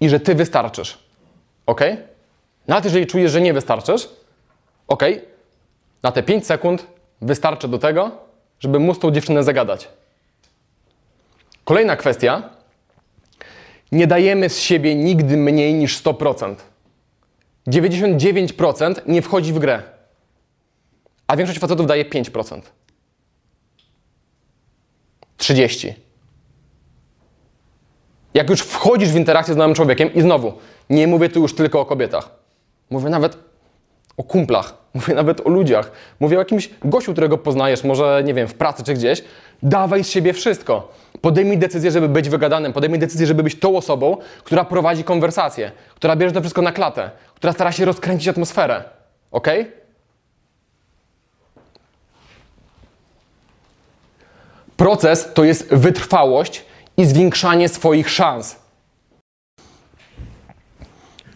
[0.00, 0.98] i że ty wystarczysz.
[1.66, 1.80] Ok?
[2.68, 4.08] Nawet jeżeli czujesz, że nie wystarczysz,
[4.88, 5.02] ok,
[6.02, 6.86] na te 5 sekund
[7.20, 8.25] wystarczy do tego,
[8.60, 9.88] żeby móc tą dziewczynę zagadać.
[11.64, 12.50] Kolejna kwestia.
[13.92, 16.56] Nie dajemy z siebie nigdy mniej niż 100%.
[17.68, 19.82] 99% nie wchodzi w grę,
[21.26, 22.60] a większość facetów daje 5%.
[25.38, 25.92] 30%.
[28.34, 30.52] Jak już wchodzisz w interakcję z nowym człowiekiem, i znowu,
[30.90, 32.30] nie mówię tu już tylko o kobietach,
[32.90, 33.45] mówię nawet
[34.16, 35.90] o kumplach, mówię nawet o ludziach,
[36.20, 39.24] mówię o jakimś gościu, którego poznajesz, może nie wiem, w pracy czy gdzieś.
[39.62, 40.92] Dawaj z siebie wszystko.
[41.20, 46.16] Podejmij decyzję, żeby być wygadanym, podejmij decyzję, żeby być tą osobą, która prowadzi konwersację, która
[46.16, 48.84] bierze to wszystko na klatę, która stara się rozkręcić atmosferę.
[49.30, 49.48] Ok?
[54.76, 56.64] Proces to jest wytrwałość
[56.96, 58.56] i zwiększanie swoich szans.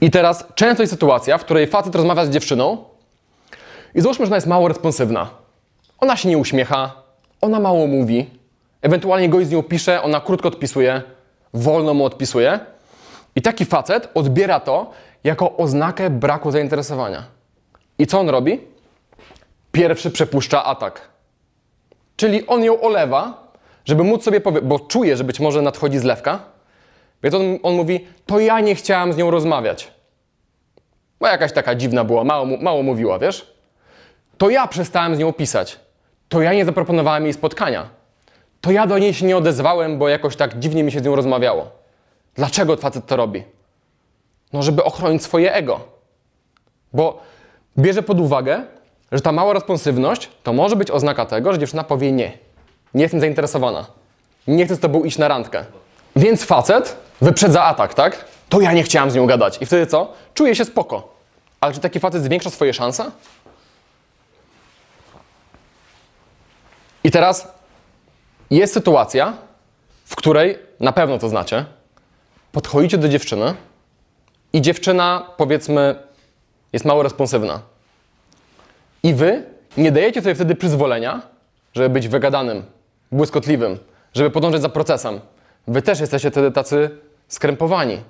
[0.00, 2.84] I teraz często jest sytuacja, w której facet rozmawia z dziewczyną
[3.94, 5.30] i załóżmy, że ona jest mało responsywna.
[5.98, 6.92] Ona się nie uśmiecha,
[7.40, 8.30] ona mało mówi,
[8.82, 11.02] ewentualnie gość z nią pisze, ona krótko odpisuje,
[11.54, 12.60] wolno mu odpisuje.
[13.36, 14.90] I taki facet odbiera to
[15.24, 17.24] jako oznakę braku zainteresowania.
[17.98, 18.60] I co on robi?
[19.72, 21.08] Pierwszy przepuszcza atak.
[22.16, 23.52] Czyli on ją olewa,
[23.84, 26.38] żeby móc sobie powiedzieć, bo czuje, że być może nadchodzi zlewka,
[27.22, 29.92] więc on, on mówi, to ja nie chciałam z nią rozmawiać.
[31.20, 33.54] Bo jakaś taka dziwna była, mało, mało mówiła, wiesz?
[34.38, 35.80] To ja przestałem z nią pisać.
[36.28, 37.88] To ja nie zaproponowałem jej spotkania.
[38.60, 41.16] To ja do niej się nie odezwałem, bo jakoś tak dziwnie mi się z nią
[41.16, 41.70] rozmawiało.
[42.34, 43.44] Dlaczego facet to robi?
[44.52, 45.80] No, żeby ochronić swoje ego.
[46.92, 47.22] Bo
[47.78, 48.62] bierze pod uwagę,
[49.12, 52.32] że ta mała responsywność to może być oznaka tego, że dziewczyna powie nie.
[52.94, 53.86] Nie jestem zainteresowana.
[54.46, 55.64] Nie chcę z tobą iść na randkę.
[56.16, 58.24] Więc facet wyprzedza atak, tak?
[58.48, 59.62] To ja nie chciałam z nią gadać.
[59.62, 60.12] I wtedy co?
[60.34, 61.14] Czuje się spoko.
[61.60, 63.10] Ale czy taki facet zwiększa swoje szanse?
[67.04, 67.48] I teraz
[68.50, 69.32] jest sytuacja,
[70.04, 71.64] w której na pewno to znacie.
[72.52, 73.54] Podchodzicie do dziewczyny
[74.52, 75.94] i dziewczyna, powiedzmy,
[76.72, 77.60] jest mało responsywna.
[79.02, 79.44] I wy
[79.76, 81.22] nie dajecie sobie wtedy przyzwolenia,
[81.74, 82.62] żeby być wygadanym,
[83.12, 83.78] błyskotliwym,
[84.14, 85.20] żeby podążać za procesem.
[85.66, 86.90] Wy też jesteście wtedy tacy
[87.30, 88.00] skrępowani.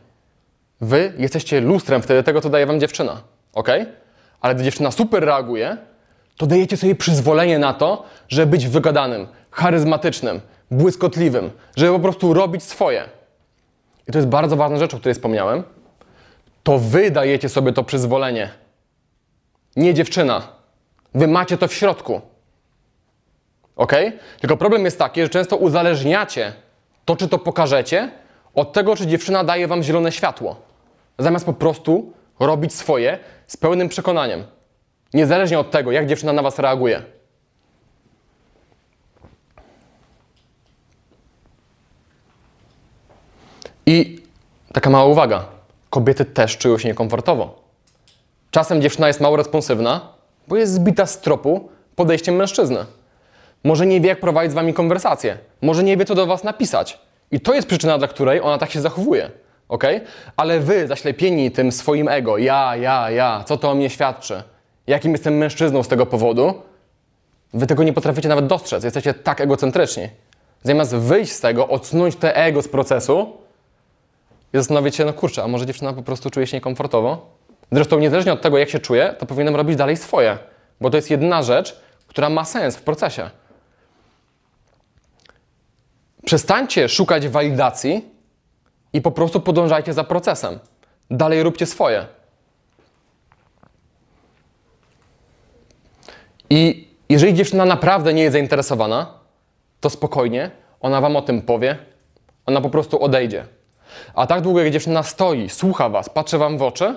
[0.81, 3.23] Wy jesteście lustrem wtedy tego, co daje wam dziewczyna.
[3.53, 3.69] Ok?
[4.41, 5.77] Ale gdy dziewczyna super reaguje,
[6.37, 10.41] to dajecie sobie przyzwolenie na to, żeby być wygadanym, charyzmatycznym,
[10.71, 13.05] błyskotliwym, żeby po prostu robić swoje.
[14.09, 15.63] I to jest bardzo ważna rzecz, o której wspomniałem.
[16.63, 18.51] To wy dajecie sobie to przyzwolenie.
[19.77, 20.49] Nie dziewczyna.
[21.15, 22.21] Wy macie to w środku.
[23.77, 23.93] Ok?
[24.41, 26.53] Tylko problem jest taki, że często uzależniacie
[27.05, 28.11] to, czy to pokażecie,
[28.55, 30.57] od tego, czy dziewczyna daje wam zielone światło.
[31.19, 34.45] Zamiast po prostu robić swoje z pełnym przekonaniem.
[35.15, 37.03] Niezależnie od tego, jak dziewczyna na was reaguje.
[43.87, 44.23] I
[44.73, 45.45] taka mała uwaga.
[45.91, 47.63] Kobiety też czują się niekomfortowo.
[48.51, 50.13] Czasem dziewczyna jest mało responsywna,
[50.49, 52.87] bo jest zbita z tropu podejściem mężczyzny.
[53.65, 55.39] Może nie wie, jak prowadzić z wami konwersację.
[55.63, 56.99] Może nie wie, co do was napisać.
[57.31, 59.31] I to jest przyczyna, dla której ona tak się zachowuje.
[59.69, 59.85] ok?
[60.37, 64.43] Ale wy, zaślepieni tym swoim ego, ja, ja, ja, co to o mnie świadczy?
[64.87, 66.55] Jakim jestem mężczyzną z tego powodu?
[67.55, 68.85] Wy tego nie potraficie nawet dostrzec.
[68.85, 70.09] Jesteście tak egocentryczni.
[70.63, 73.33] Zamiast wyjść z tego, odsunąć te ego z procesu
[74.53, 77.27] i zastanowić się, no kurczę, a może dziewczyna po prostu czuje się niekomfortowo?
[77.73, 80.39] Zresztą niezależnie od tego, jak się czuje, to powinienem robić dalej swoje.
[80.81, 83.31] Bo to jest jedna rzecz, która ma sens w procesie.
[86.25, 88.09] Przestańcie szukać walidacji
[88.93, 90.59] i po prostu podążajcie za procesem.
[91.11, 92.07] Dalej róbcie swoje.
[96.51, 99.15] I jeżeli dziewczyna naprawdę nie jest zainteresowana,
[99.81, 100.51] to spokojnie,
[100.81, 101.79] ona wam o tym powie,
[102.47, 103.45] ona po prostu odejdzie.
[104.15, 106.95] A tak długo, jak dziewczyna stoi, słucha was, patrzy wam w oczy,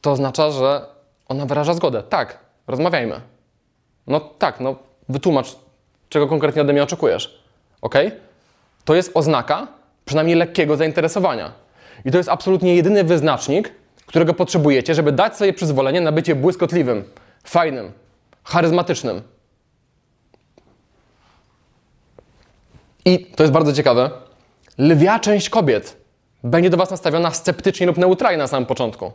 [0.00, 0.86] to oznacza, że
[1.28, 2.02] ona wyraża zgodę.
[2.02, 3.20] Tak, rozmawiajmy.
[4.06, 4.76] No tak, no
[5.08, 5.56] wytłumacz,
[6.08, 7.45] czego konkretnie ode mnie oczekujesz.
[7.86, 7.94] Ok?
[8.84, 9.66] To jest oznaka
[10.04, 11.52] przynajmniej lekkiego zainteresowania.
[12.04, 13.72] I to jest absolutnie jedyny wyznacznik,
[14.06, 17.04] którego potrzebujecie, żeby dać sobie przyzwolenie na bycie błyskotliwym,
[17.44, 17.92] fajnym,
[18.44, 19.22] charyzmatycznym.
[23.04, 24.10] I to jest bardzo ciekawe.
[24.78, 25.96] Lwia część kobiet
[26.44, 29.12] będzie do Was nastawiona sceptycznie lub neutralnie na samym początku.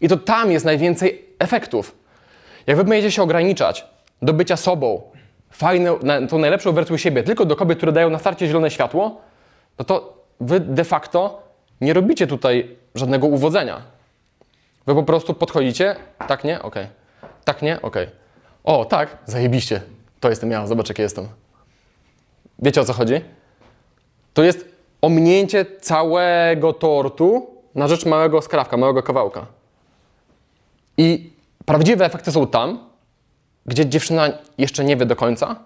[0.00, 1.96] I to tam jest najwięcej efektów.
[2.66, 3.86] Jak Wy będziecie się ograniczać
[4.22, 5.02] do bycia sobą,
[5.50, 5.98] fajną,
[6.30, 9.20] tą najlepszą wersją siebie, tylko do kobiet, które dają na starcie zielone światło,
[9.78, 11.42] no to Wy de facto
[11.80, 13.82] nie robicie tutaj żadnego uwodzenia.
[14.86, 15.96] Wy po prostu podchodzicie,
[16.28, 16.62] tak nie?
[16.62, 16.84] Okej.
[16.84, 17.30] Okay.
[17.44, 17.82] Tak nie?
[17.82, 18.04] Okej.
[18.04, 18.16] Okay.
[18.64, 19.80] O, tak, zajebiście.
[20.20, 21.28] To jestem ja, zobacz jaki jestem.
[22.58, 23.20] Wiecie o co chodzi?
[24.34, 24.68] To jest
[25.02, 29.46] ominięcie całego tortu na rzecz małego skrawka, małego kawałka.
[30.96, 31.32] I
[31.66, 32.89] prawdziwe efekty są tam,
[33.66, 35.56] gdzie dziewczyna jeszcze nie wie do końca,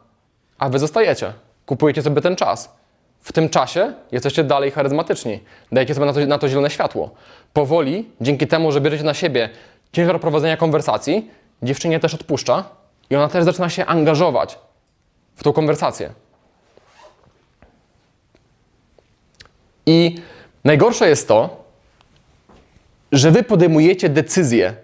[0.58, 1.32] a wy zostajecie.
[1.66, 2.74] Kupujecie sobie ten czas.
[3.20, 5.40] W tym czasie jesteście dalej charyzmatyczni.
[5.72, 7.10] Dajecie sobie na to, na to zielone światło.
[7.52, 9.48] Powoli, dzięki temu, że bierzecie na siebie
[9.92, 11.30] ciężar prowadzenia konwersacji,
[11.62, 12.64] dziewczynie też odpuszcza
[13.10, 14.58] i ona też zaczyna się angażować
[15.36, 16.10] w tą konwersację.
[19.86, 20.16] I
[20.64, 21.64] najgorsze jest to,
[23.12, 24.74] że wy podejmujecie decyzję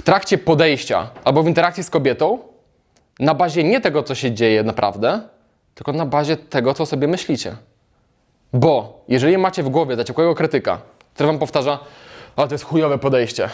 [0.00, 2.38] w trakcie podejścia albo w interakcji z kobietą
[3.18, 5.20] na bazie nie tego, co się dzieje naprawdę,
[5.74, 7.56] tylko na bazie tego, co sobie myślicie.
[8.52, 10.78] Bo jeżeli macie w głowie zaciekłego krytyka,
[11.14, 11.78] który wam powtarza,
[12.36, 13.48] ale to jest chujowe podejście,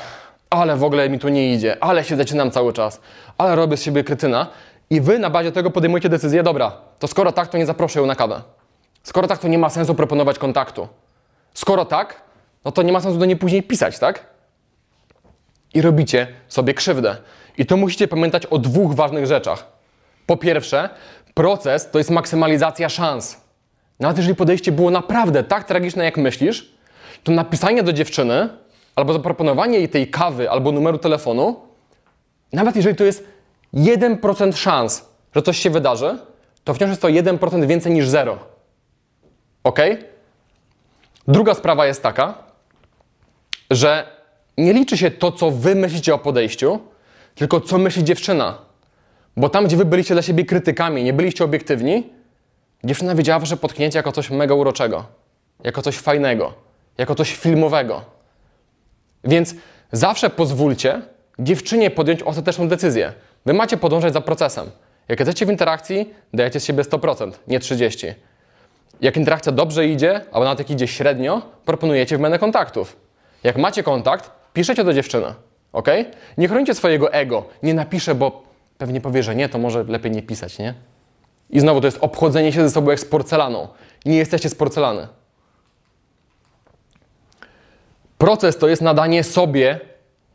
[0.50, 3.00] ale w ogóle mi tu nie idzie, ale się zaczynam cały czas,
[3.38, 4.46] ale robię z siebie krytyna
[4.90, 8.06] i wy na bazie tego podejmujecie decyzję, dobra, to skoro tak, to nie zaproszę ją
[8.06, 8.42] na kawę.
[9.02, 10.88] Skoro tak, to nie ma sensu proponować kontaktu.
[11.54, 12.20] Skoro tak,
[12.64, 14.35] no to nie ma sensu do niej później pisać, tak?
[15.76, 17.16] I robicie sobie krzywdę.
[17.58, 19.66] I to musicie pamiętać o dwóch ważnych rzeczach.
[20.26, 20.88] Po pierwsze,
[21.34, 23.40] proces to jest maksymalizacja szans.
[24.00, 26.74] Nawet jeżeli podejście było naprawdę tak tragiczne, jak myślisz,
[27.24, 28.48] to napisanie do dziewczyny
[28.96, 31.56] albo zaproponowanie jej tej kawy albo numeru telefonu
[32.52, 33.24] nawet jeżeli to jest
[33.74, 36.18] 1% szans, że coś się wydarzy,
[36.64, 38.38] to wciąż jest to 1% więcej niż 0.
[39.64, 39.80] Ok?
[41.28, 42.34] Druga sprawa jest taka,
[43.70, 44.15] że
[44.58, 46.78] nie liczy się to, co wy myślicie o podejściu,
[47.34, 48.58] tylko co myśli dziewczyna.
[49.36, 52.10] Bo tam, gdzie wy byliście dla siebie krytykami, nie byliście obiektywni,
[52.84, 55.04] dziewczyna wiedziała wasze potknięcie jako coś mega uroczego,
[55.64, 56.54] jako coś fajnego,
[56.98, 58.04] jako coś filmowego.
[59.24, 59.54] Więc
[59.92, 61.02] zawsze pozwólcie
[61.38, 63.12] dziewczynie podjąć ostateczną decyzję.
[63.46, 64.70] Wy macie podążać za procesem.
[65.08, 68.14] Jak jesteście w interakcji, dajecie z siebie 100%, nie 30%.
[69.00, 72.96] Jak interakcja dobrze idzie, albo nawet jak idzie średnio, proponujecie wymianę kontaktów.
[73.44, 75.26] Jak macie kontakt, piszecie do dziewczyny,
[75.72, 75.88] ok?
[76.38, 77.44] Nie chronicie swojego ego.
[77.62, 78.42] Nie napiszę, bo
[78.78, 80.74] pewnie powie, że nie, to może lepiej nie pisać, nie?
[81.50, 83.68] I znowu to jest obchodzenie się ze sobą jak z porcelaną.
[84.04, 85.08] Nie jesteście z porcelany.
[88.18, 89.80] Proces to jest nadanie sobie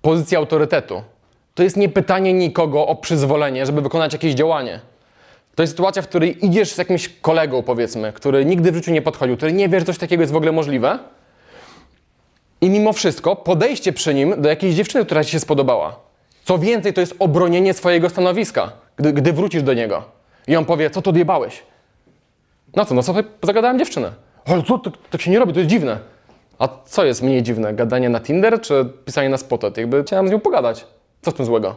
[0.02, 1.02] pozycji autorytetu.
[1.56, 4.80] To jest nie pytanie nikogo o przyzwolenie, żeby wykonać jakieś działanie.
[5.56, 9.02] To jest sytuacja, w której idziesz z jakimś kolegą, powiedzmy, który nigdy w życiu nie
[9.02, 11.00] podchodził, który nie wie, że coś takiego jest w ogóle możliwe.
[12.62, 16.00] I mimo wszystko podejście przy nim do jakiejś dziewczyny, która ci się spodobała.
[16.44, 20.04] Co więcej, to jest obronienie swojego stanowiska, gdy, gdy wrócisz do niego.
[20.48, 21.64] I on powie, co to odjebałeś?
[22.76, 24.12] No co, no sobie zagadałem dziewczynę.
[24.46, 26.00] Ale co, tak, tak się nie robi, to jest dziwne.
[26.60, 27.74] A co jest mniej dziwne?
[27.74, 29.78] Gadanie na Tinder czy pisanie na Spotet?
[29.78, 30.88] Jakby chciałem z nią pogadać.
[31.22, 31.76] Co w tym złego?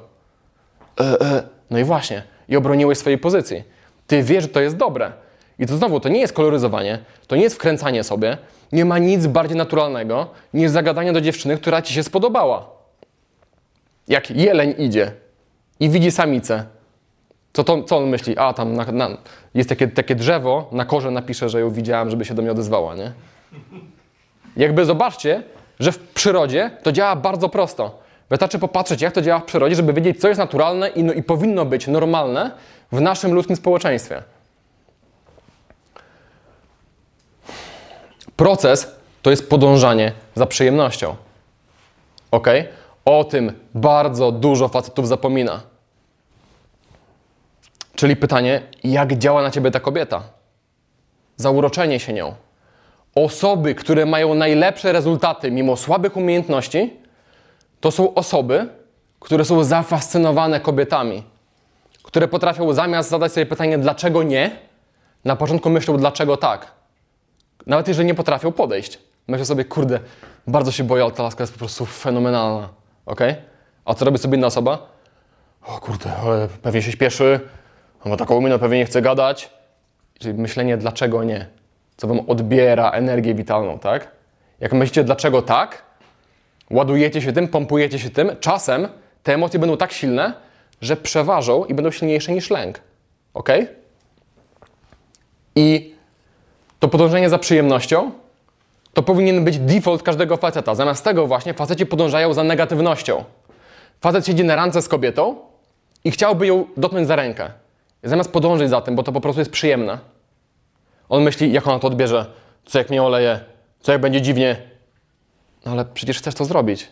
[1.00, 1.42] E, e.
[1.70, 2.22] No i właśnie.
[2.48, 3.62] I obroniłeś swojej pozycji.
[4.06, 5.12] Ty wiesz, że to jest dobre.
[5.58, 8.38] I to znowu, to nie jest koloryzowanie, to nie jest wkręcanie sobie.
[8.74, 12.70] Nie ma nic bardziej naturalnego niż zagadanie do dziewczyny, która ci się spodobała.
[14.08, 15.12] Jak jeleń idzie
[15.80, 16.64] i widzi samicę,
[17.52, 18.38] co, to, co on myśli?
[18.38, 19.08] A, tam na, na,
[19.54, 22.94] jest takie, takie drzewo, na korze napiszę, że ją widziałem, żeby się do mnie odezwała,
[22.94, 23.12] nie?
[24.56, 25.42] Jakby zobaczcie,
[25.80, 27.98] że w przyrodzie to działa bardzo prosto.
[28.30, 31.22] Wystarczy popatrzeć, jak to działa w przyrodzie, żeby wiedzieć, co jest naturalne i, no, i
[31.22, 32.50] powinno być normalne
[32.92, 34.22] w naszym ludzkim społeczeństwie.
[38.36, 41.16] Proces to jest podążanie za przyjemnością.
[42.30, 42.46] Ok?
[43.04, 45.60] O tym bardzo dużo facetów zapomina.
[47.94, 50.22] Czyli pytanie, jak działa na ciebie ta kobieta?
[51.36, 52.34] Zauroczenie się nią.
[53.14, 56.92] Osoby, które mają najlepsze rezultaty mimo słabych umiejętności,
[57.80, 58.68] to są osoby,
[59.20, 61.22] które są zafascynowane kobietami,
[62.02, 64.50] które potrafią zamiast zadać sobie pytanie, dlaczego nie,
[65.24, 66.72] na początku myślą, dlaczego tak.
[67.66, 68.98] Nawet jeżeli nie potrafią podejść.
[69.28, 70.00] Myślę sobie, kurde,
[70.46, 72.68] bardzo się boję, ale ta laska jest po prostu fenomenalna.
[73.06, 73.20] ok?
[73.84, 74.94] A co robi sobie inna osoba?
[75.66, 77.40] O kurde, ale pewnie się śpieszy,
[78.04, 79.50] ma taką minę, pewnie nie chce gadać.
[80.18, 81.46] Czyli myślenie, dlaczego nie,
[81.96, 84.10] co wam odbiera energię witalną, tak?
[84.60, 85.82] Jak myślicie, dlaczego tak,
[86.70, 88.88] ładujecie się tym, pompujecie się tym, czasem
[89.22, 90.32] te emocje będą tak silne,
[90.80, 92.80] że przeważą i będą silniejsze niż lęk.
[93.34, 93.48] Ok?
[95.56, 95.93] I
[96.84, 98.10] to podążenie za przyjemnością
[98.94, 100.74] to powinien być default każdego faceta.
[100.74, 103.24] Zamiast tego właśnie faceci podążają za negatywnością.
[104.00, 105.36] Facet siedzi na rance z kobietą
[106.04, 107.50] i chciałby ją dotknąć za rękę.
[108.02, 109.98] Zamiast podążyć za tym, bo to po prostu jest przyjemne.
[111.08, 112.26] On myśli, jak ona to odbierze,
[112.64, 113.40] co jak mnie oleje,
[113.80, 114.56] co jak będzie dziwnie.
[115.66, 116.88] No ale przecież chcesz to zrobić.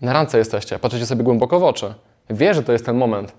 [0.00, 1.94] Na rance jesteście, patrzycie sobie głęboko w oczy.
[2.30, 3.32] Wiesz, że to jest ten moment.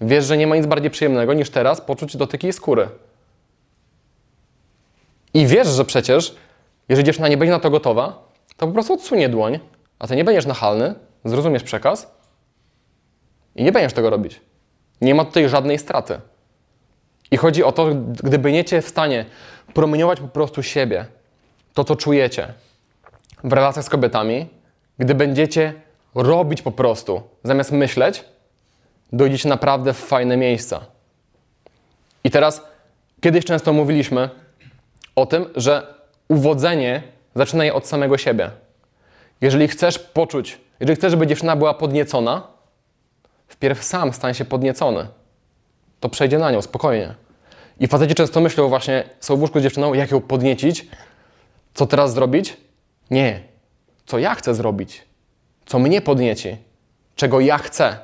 [0.00, 2.88] Wiesz, że nie ma nic bardziej przyjemnego niż teraz poczuć dotyki skóry.
[5.34, 6.34] I wiesz, że przecież,
[6.88, 9.58] jeżeli dziewczyna nie będzie na to gotowa, to po prostu odsunie dłoń,
[9.98, 12.14] a ty nie będziesz nachalny, zrozumiesz przekaz
[13.56, 14.40] i nie będziesz tego robić.
[15.00, 16.20] Nie ma tutaj żadnej straty.
[17.30, 17.88] I chodzi o to,
[18.22, 19.24] gdy będziecie w stanie
[19.74, 21.06] promieniować po prostu siebie,
[21.74, 22.54] to co czujecie
[23.44, 24.46] w relacjach z kobietami,
[24.98, 25.72] gdy będziecie
[26.14, 28.24] robić po prostu, zamiast myśleć,
[29.12, 30.80] dojdziecie naprawdę w fajne miejsca.
[32.24, 32.62] I teraz,
[33.20, 34.30] kiedyś często mówiliśmy
[35.16, 35.94] o tym, że
[36.28, 37.02] uwodzenie
[37.34, 38.50] zaczyna je od samego siebie.
[39.40, 42.42] Jeżeli chcesz poczuć, jeżeli chcesz, żeby dziewczyna była podniecona,
[43.48, 45.06] wpierw sam stań się podniecony.
[46.00, 47.14] To przejdzie na nią spokojnie.
[47.80, 50.86] I faceci często myślą właśnie, są w łóżku z dziewczyną, jak ją podniecić,
[51.74, 52.56] co teraz zrobić?
[53.10, 53.42] Nie.
[54.06, 55.02] Co ja chcę zrobić?
[55.66, 56.56] Co mnie podnieci?
[57.16, 57.98] Czego ja chcę?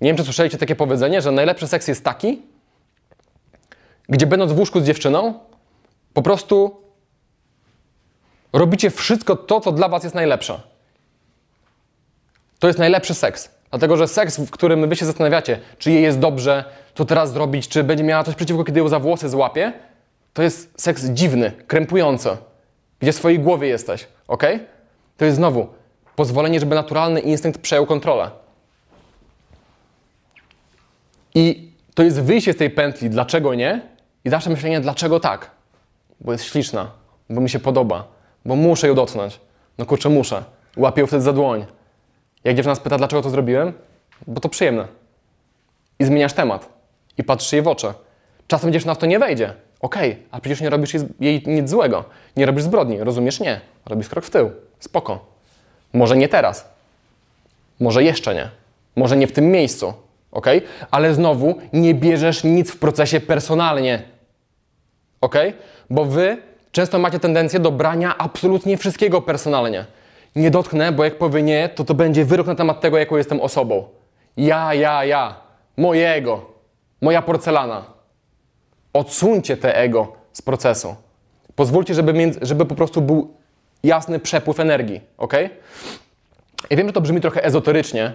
[0.00, 2.42] Nie wiem, czy słyszeliście takie powiedzenie, że najlepszy seks jest taki,
[4.08, 5.34] gdzie będąc w łóżku z dziewczyną,
[6.18, 6.76] po prostu
[8.52, 10.60] robicie wszystko to, co dla was jest najlepsze.
[12.58, 13.50] To jest najlepszy seks.
[13.70, 16.64] Dlatego, że seks, w którym wy się zastanawiacie, czy jej jest dobrze,
[16.94, 19.72] co teraz zrobić, czy będzie miała coś przeciwko, kiedy ją za włosy złapie,
[20.32, 22.36] to jest seks dziwny, krępujący,
[23.00, 24.44] gdzie w swojej głowie jesteś, ok?
[25.16, 25.68] To jest znowu
[26.16, 28.30] pozwolenie, żeby naturalny instynkt przejął kontrolę.
[31.34, 33.80] I to jest wyjście z tej pętli, dlaczego nie?
[34.24, 35.57] I zawsze myślenie, dlaczego tak?
[36.20, 36.90] Bo jest śliczna,
[37.30, 38.08] bo mi się podoba,
[38.44, 39.40] bo muszę ją dotknąć.
[39.78, 40.44] No kurczę, muszę.
[40.76, 41.66] Łapię ją wtedy za dłoń.
[42.44, 43.72] Jak dziewczyna spyta, dlaczego to zrobiłem?
[44.26, 44.88] Bo to przyjemne.
[45.98, 46.68] I zmieniasz temat.
[47.18, 47.92] I patrzysz jej w oczy.
[48.48, 49.54] Czasem dziewczyna w to nie wejdzie.
[49.80, 52.04] Okej, a przecież nie robisz jej nic złego.
[52.36, 53.40] Nie robisz zbrodni, rozumiesz?
[53.40, 53.60] Nie.
[53.86, 54.50] Robisz krok w tył.
[54.80, 55.26] Spoko.
[55.92, 56.68] Może nie teraz.
[57.80, 58.50] Może jeszcze nie.
[58.96, 59.92] Może nie w tym miejscu.
[60.32, 60.46] Ok?
[60.90, 64.02] Ale znowu nie bierzesz nic w procesie personalnie.
[65.20, 65.34] Ok?
[65.90, 66.36] Bo wy
[66.72, 69.84] często macie tendencję do brania absolutnie wszystkiego personalnie.
[70.36, 73.40] Nie dotknę, bo jak powie nie, to to będzie wyrok na temat tego, jaką jestem
[73.40, 73.84] osobą.
[74.36, 75.40] Ja, ja, ja.
[75.76, 76.46] Mojego.
[77.00, 77.84] Moja porcelana.
[78.92, 80.96] Odsuńcie te ego z procesu.
[81.54, 83.34] Pozwólcie, żeby, między, żeby po prostu był
[83.82, 85.00] jasny przepływ energii.
[85.18, 85.32] Ok?
[86.70, 88.12] Ja wiem, że to brzmi trochę ezoterycznie,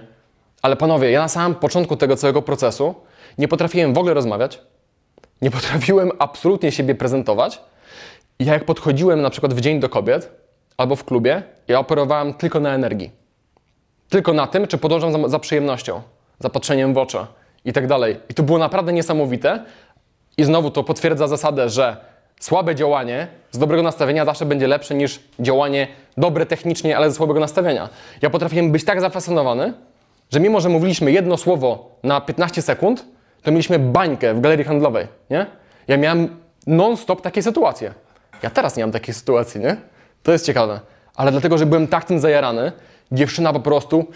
[0.61, 2.95] ale panowie, ja na samym początku tego całego procesu
[3.37, 4.61] nie potrafiłem w ogóle rozmawiać,
[5.41, 7.61] nie potrafiłem absolutnie siebie prezentować.
[8.39, 10.31] Ja jak podchodziłem na przykład w dzień do kobiet
[10.77, 13.11] albo w klubie, ja operowałem tylko na energii.
[14.09, 16.01] Tylko na tym, czy podążam za, za przyjemnością,
[16.39, 17.17] za patrzeniem w oczy
[17.65, 18.17] i tak dalej.
[18.29, 19.65] I to było naprawdę niesamowite.
[20.37, 21.97] I znowu to potwierdza zasadę, że
[22.39, 27.39] słabe działanie z dobrego nastawienia zawsze będzie lepsze niż działanie dobre technicznie, ale ze słabego
[27.39, 27.89] nastawienia.
[28.21, 29.73] Ja potrafiłem być tak zafascynowany,
[30.31, 33.05] że mimo, że mówiliśmy jedno słowo na 15 sekund,
[33.43, 35.45] to mieliśmy bańkę w galerii handlowej, nie?
[35.87, 36.37] Ja miałem
[36.67, 37.93] non-stop takie sytuacje.
[38.43, 39.77] Ja teraz nie mam takiej sytuacji, nie?
[40.23, 40.79] To jest ciekawe.
[41.15, 42.71] Ale dlatego, że byłem tak tym zajarany,
[43.11, 44.07] dziewczyna po prostu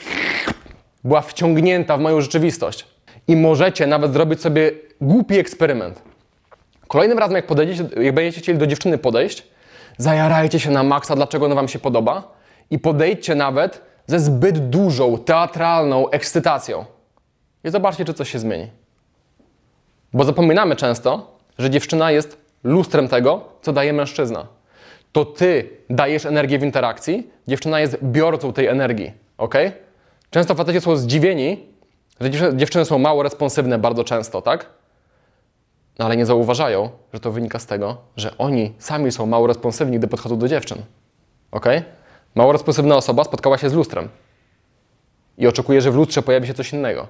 [1.03, 2.85] była wciągnięta w moją rzeczywistość.
[3.27, 4.71] I możecie nawet zrobić sobie
[5.01, 6.01] głupi eksperyment.
[6.87, 9.47] Kolejnym razem, jak, podejdziecie, jak będziecie chcieli do dziewczyny podejść,
[9.97, 12.31] zajarajcie się na maksa, dlaczego ona wam się podoba
[12.71, 16.85] i podejdźcie nawet ze zbyt dużą, teatralną ekscytacją.
[17.63, 18.67] I zobaczcie, czy coś się zmieni.
[20.17, 24.47] Bo zapominamy często, że dziewczyna jest lustrem tego, co daje mężczyzna.
[25.11, 29.55] To ty dajesz energię w interakcji, dziewczyna jest biorcą tej energii, ok?
[30.29, 31.65] Często faceci są zdziwieni,
[32.19, 34.65] że dziewczyny- są mało responsywne bardzo często, tak?
[35.99, 39.97] No ale nie zauważają, że to wynika z tego, że oni sami są mało responsywni,
[39.97, 40.77] gdy podchodzą do dziewczyn.
[41.51, 41.65] Ok?
[42.35, 44.09] Mało responsywna osoba spotkała się z lustrem
[45.37, 47.07] i oczekuje, że w lustrze pojawi się coś innego.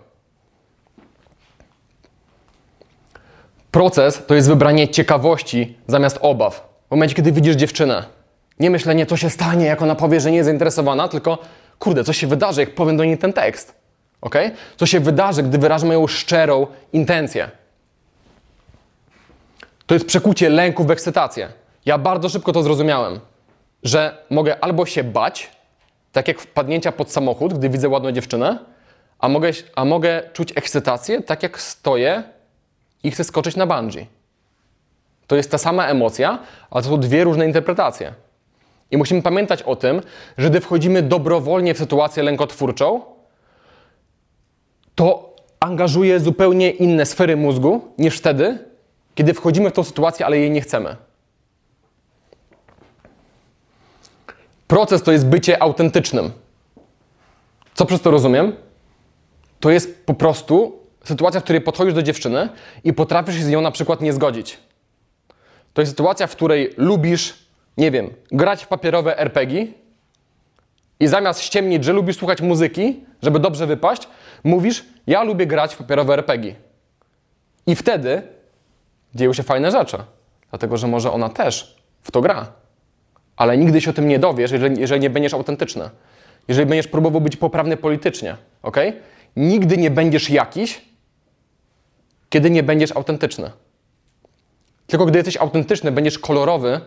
[3.71, 6.69] Proces to jest wybranie ciekawości zamiast obaw.
[6.87, 8.03] W momencie, kiedy widzisz dziewczynę,
[8.59, 11.37] nie myślenie, co się stanie, jak ona powie, że nie jest zainteresowana, tylko
[11.79, 13.75] kurde, co się wydarzy, jak powiem do niej ten tekst.
[14.21, 14.35] Ok?
[14.77, 17.49] Co się wydarzy, gdy wyrażę moją szczerą intencję.
[19.85, 21.49] To jest przekucie lęku w ekscytację.
[21.85, 23.19] Ja bardzo szybko to zrozumiałem,
[23.83, 25.51] że mogę albo się bać,
[26.11, 28.59] tak jak wpadnięcia pod samochód, gdy widzę ładną dziewczynę,
[29.19, 32.23] a mogę, a mogę czuć ekscytację, tak jak stoję
[33.07, 34.07] i chcę skoczyć na bungee.
[35.27, 36.39] To jest ta sama emocja,
[36.71, 38.13] ale to są dwie różne interpretacje.
[38.91, 40.01] I musimy pamiętać o tym,
[40.37, 43.01] że gdy wchodzimy dobrowolnie w sytuację lękotwórczą,
[44.95, 48.59] to angażuje zupełnie inne sfery mózgu niż wtedy,
[49.15, 50.95] kiedy wchodzimy w tą sytuację, ale jej nie chcemy.
[54.67, 56.31] Proces to jest bycie autentycznym.
[57.73, 58.55] Co przez to rozumiem?
[59.59, 62.49] To jest po prostu sytuacja, w której podchodzisz do dziewczyny
[62.83, 64.57] i potrafisz się z nią na przykład nie zgodzić.
[65.73, 67.33] To jest sytuacja, w której lubisz,
[67.77, 69.67] nie wiem, grać w papierowe RPG
[70.99, 74.07] i zamiast ściemnić, że lubisz słuchać muzyki, żeby dobrze wypaść,
[74.43, 76.55] mówisz, ja lubię grać w papierowe RPG.
[77.67, 78.21] I wtedy
[79.15, 79.97] dzieją się fajne rzeczy.
[80.49, 82.51] Dlatego, że może ona też w to gra.
[83.37, 85.89] Ale nigdy się o tym nie dowiesz, jeżeli, jeżeli nie będziesz autentyczny.
[86.47, 88.77] Jeżeli będziesz próbował być poprawny politycznie, ok?
[89.35, 90.81] Nigdy nie będziesz jakiś,
[92.29, 93.51] kiedy nie będziesz autentyczny.
[94.87, 96.81] Tylko gdy jesteś autentyczny, będziesz kolorowy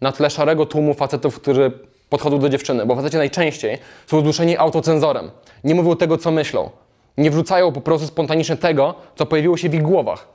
[0.00, 1.72] na tle szarego tłumu facetów, którzy
[2.08, 5.30] podchodzą do dziewczyny, bo faceci najczęściej są zduszeni autocenzorem.
[5.64, 6.70] Nie mówią tego, co myślą.
[7.18, 10.28] Nie wrzucają po prostu spontanicznie tego, co pojawiło się w ich głowach.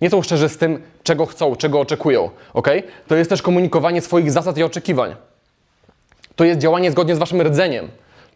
[0.00, 2.30] Nie są szczerzy z tym, czego chcą, czego oczekują.
[2.54, 2.68] ok?
[3.06, 5.16] To jest też komunikowanie swoich zasad i oczekiwań.
[6.36, 7.88] To jest działanie zgodnie z waszym rdzeniem.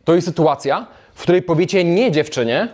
[0.04, 2.68] To jest sytuacja, w której powiecie nie dziewczynie,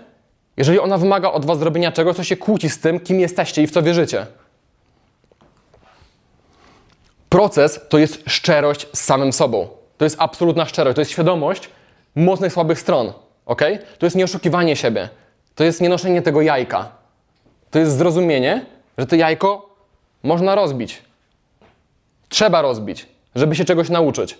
[0.57, 3.67] jeżeli ona wymaga od was zrobienia czegoś, co się kłóci z tym, kim jesteście i
[3.67, 4.27] w co wierzycie.
[7.29, 9.69] Proces to jest szczerość z samym sobą.
[9.99, 11.71] To jest absolutna szczerość, to jest świadomość
[12.15, 13.13] mocnych, słabych stron.
[13.47, 13.63] ok?
[13.99, 15.09] To jest nieoszukiwanie siebie.
[15.55, 16.89] To jest nienoszenie tego jajka.
[17.71, 18.67] To jest zrozumienie,
[18.99, 19.77] że to jajko
[20.23, 21.03] można rozbić.
[22.29, 24.39] Trzeba rozbić, żeby się czegoś nauczyć.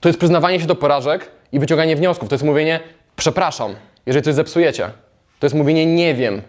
[0.00, 2.28] To jest przyznawanie się do porażek i wyciąganie wniosków.
[2.28, 2.80] To jest mówienie,
[3.16, 3.74] przepraszam,
[4.08, 4.90] jeżeli coś zepsujecie.
[5.38, 6.42] To jest mówienie nie wiem.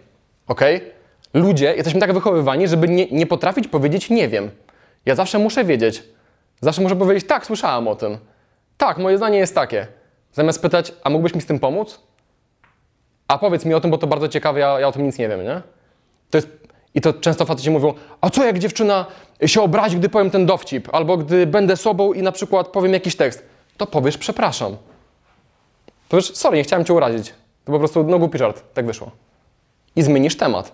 [0.46, 0.60] Ok?
[1.34, 4.50] Ludzie, jesteśmy tak wychowywani, żeby nie, nie potrafić powiedzieć nie wiem.
[5.06, 6.02] Ja zawsze muszę wiedzieć.
[6.60, 8.18] Zawsze muszę powiedzieć tak, słyszałam o tym.
[8.76, 9.86] Tak, moje zdanie jest takie.
[10.32, 12.00] Zamiast pytać, a mógłbyś mi z tym pomóc?
[13.28, 15.28] A powiedz mi o tym, bo to bardzo ciekawe, ja, ja o tym nic nie
[15.28, 15.62] wiem, nie?
[16.30, 16.48] To jest,
[16.94, 19.06] I to często faceci mówią, a co jak dziewczyna
[19.46, 23.16] się obrazi, gdy powiem ten dowcip, albo gdy będę sobą i na przykład powiem jakiś
[23.16, 23.46] tekst.
[23.76, 24.76] To powiesz przepraszam.
[26.08, 27.39] Powiesz, sorry, nie chciałem cię urazić.
[27.64, 29.10] To po prostu, no głupi żart, tak wyszło.
[29.96, 30.72] I zmienisz temat.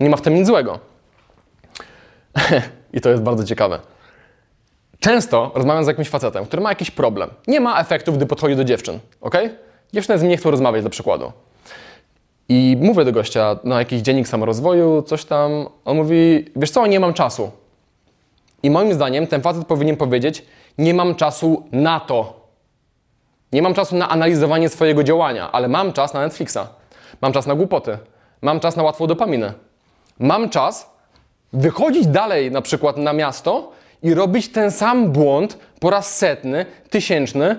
[0.00, 0.78] Nie ma w tym nic złego.
[2.92, 3.80] I to jest bardzo ciekawe.
[5.00, 7.30] Często rozmawiam z jakimś facetem, który ma jakiś problem.
[7.46, 9.34] Nie ma efektów, gdy podchodzi do dziewczyn, ok?
[9.92, 11.32] Dziewczyny z nim nie chcą rozmawiać, dla przykładu.
[12.48, 15.66] I mówię do gościa, no jakiś dziennik samorozwoju, coś tam.
[15.84, 17.50] On mówi, wiesz co, nie mam czasu.
[18.62, 20.44] I moim zdaniem ten facet powinien powiedzieć,
[20.78, 22.39] nie mam czasu na to.
[23.52, 26.58] Nie mam czasu na analizowanie swojego działania, ale mam czas na Netflixa.
[27.20, 27.98] Mam czas na głupoty.
[28.42, 29.52] Mam czas na łatwą dopaminę.
[30.18, 30.90] Mam czas
[31.52, 33.72] wychodzić dalej na przykład na miasto
[34.02, 37.56] i robić ten sam błąd po raz setny, tysięczny,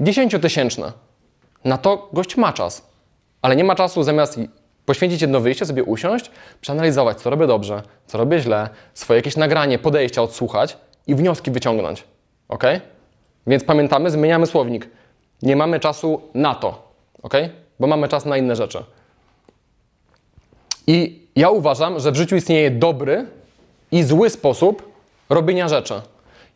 [0.00, 0.92] dziesięciotysięczny.
[1.64, 2.90] Na to gość ma czas.
[3.42, 4.40] Ale nie ma czasu zamiast
[4.86, 6.30] poświęcić jedno wyjście, sobie usiąść,
[6.60, 10.76] przeanalizować, co robię dobrze, co robię źle, swoje jakieś nagranie, podejścia odsłuchać
[11.06, 12.04] i wnioski wyciągnąć.
[12.48, 12.64] Ok?
[13.46, 14.88] Więc pamiętamy, zmieniamy słownik.
[15.42, 17.34] Nie mamy czasu na to, ok?
[17.80, 18.84] Bo mamy czas na inne rzeczy.
[20.86, 23.26] I ja uważam, że w życiu istnieje dobry
[23.92, 24.92] i zły sposób
[25.28, 26.00] robienia rzeczy.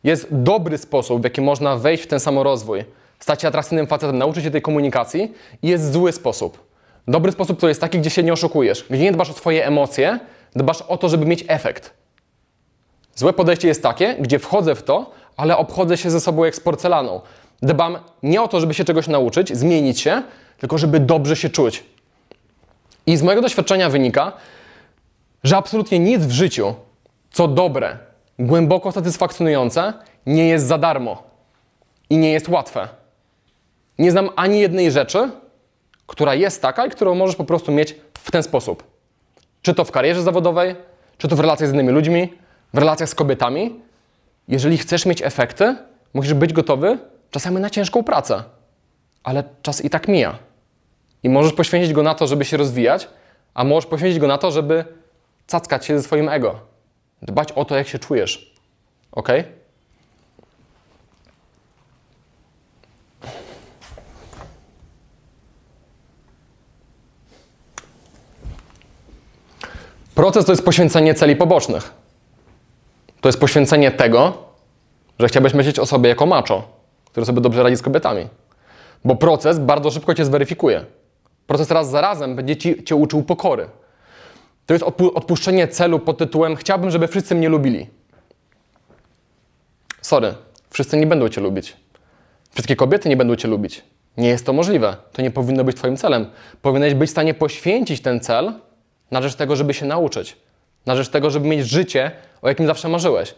[0.04, 2.84] Jest dobry sposób, w jaki można wejść w ten samorozwój,
[3.18, 5.32] stać się atrakcyjnym facetem, nauczyć się tej komunikacji
[5.62, 6.64] i jest zły sposób.
[7.08, 10.18] Dobry sposób to jest taki, gdzie się nie oszukujesz, gdzie nie dbasz o swoje emocje,
[10.56, 11.92] dbasz o to, żeby mieć efekt.
[13.14, 16.60] Złe podejście jest takie, gdzie wchodzę w to, ale obchodzę się ze sobą jak z
[16.60, 17.20] porcelaną.
[17.62, 20.22] Dbam nie o to, żeby się czegoś nauczyć, zmienić się,
[20.58, 21.84] tylko żeby dobrze się czuć.
[23.06, 24.32] I z mojego doświadczenia wynika,
[25.44, 26.74] że absolutnie nic w życiu,
[27.30, 27.98] co dobre,
[28.38, 29.92] głęboko satysfakcjonujące,
[30.26, 31.22] nie jest za darmo
[32.10, 32.88] i nie jest łatwe.
[33.98, 35.30] Nie znam ani jednej rzeczy,
[36.06, 38.82] która jest taka i którą możesz po prostu mieć w ten sposób.
[39.62, 40.76] Czy to w karierze zawodowej,
[41.18, 42.32] czy to w relacjach z innymi ludźmi,
[42.74, 43.80] w relacjach z kobietami.
[44.48, 45.76] Jeżeli chcesz mieć efekty,
[46.14, 46.98] musisz być gotowy
[47.34, 48.42] czasami na ciężką pracę,
[49.24, 50.38] ale czas i tak mija.
[51.22, 53.08] I możesz poświęcić go na to, żeby się rozwijać,
[53.54, 54.84] a możesz poświęcić go na to, żeby
[55.46, 56.60] cackać się ze swoim ego.
[57.22, 58.54] Dbać o to, jak się czujesz.
[59.12, 59.28] Ok?
[70.14, 71.94] Proces to jest poświęcenie celi pobocznych.
[73.20, 74.38] To jest poświęcenie tego,
[75.18, 76.73] że chciałbyś myśleć o sobie jako macho,
[77.14, 78.28] który sobie dobrze radzi z kobietami.
[79.04, 80.84] Bo proces bardzo szybko cię zweryfikuje.
[81.46, 83.68] Proces raz za razem będzie ci, cię uczył pokory.
[84.66, 84.84] To jest
[85.14, 87.86] odpuszczenie celu pod tytułem chciałbym, żeby wszyscy mnie lubili.
[90.02, 90.34] Sorry,
[90.70, 91.76] wszyscy nie będą cię lubić.
[92.50, 93.82] Wszystkie kobiety nie będą cię lubić.
[94.16, 94.96] Nie jest to możliwe.
[95.12, 96.26] To nie powinno być twoim celem.
[96.62, 98.52] Powinieneś być w stanie poświęcić ten cel
[99.10, 100.36] na rzecz tego, żeby się nauczyć.
[100.86, 102.10] Na rzecz tego, żeby mieć życie,
[102.42, 103.34] o jakim zawsze marzyłeś.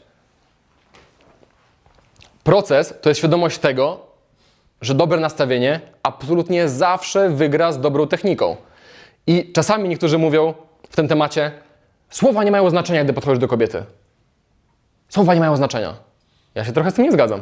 [2.46, 4.06] Proces to jest świadomość tego,
[4.80, 8.56] że dobre nastawienie absolutnie zawsze wygra z dobrą techniką.
[9.26, 10.54] I czasami niektórzy mówią
[10.90, 11.52] w tym temacie,
[12.10, 13.84] słowa nie mają znaczenia, gdy podchodzisz do kobiety.
[15.08, 15.94] Słowa nie mają znaczenia.
[16.54, 17.40] Ja się trochę z tym nie zgadzam.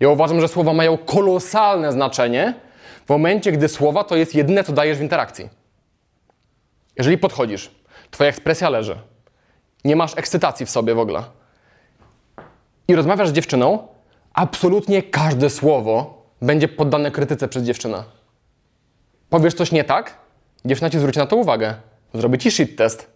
[0.00, 2.54] Ja uważam, że słowa mają kolosalne znaczenie
[3.06, 5.48] w momencie, gdy słowa to jest jedyne, co dajesz w interakcji.
[6.98, 7.70] Jeżeli podchodzisz,
[8.10, 8.98] twoja ekspresja leży,
[9.84, 11.22] nie masz ekscytacji w sobie w ogóle
[12.88, 13.93] i rozmawiasz z dziewczyną,
[14.34, 18.04] absolutnie każde słowo będzie poddane krytyce przez dziewczynę.
[19.30, 20.18] Powiesz coś nie tak,
[20.64, 21.74] dziewczyna ci zwróci na to uwagę.
[22.14, 23.10] Zrobi ci shit test.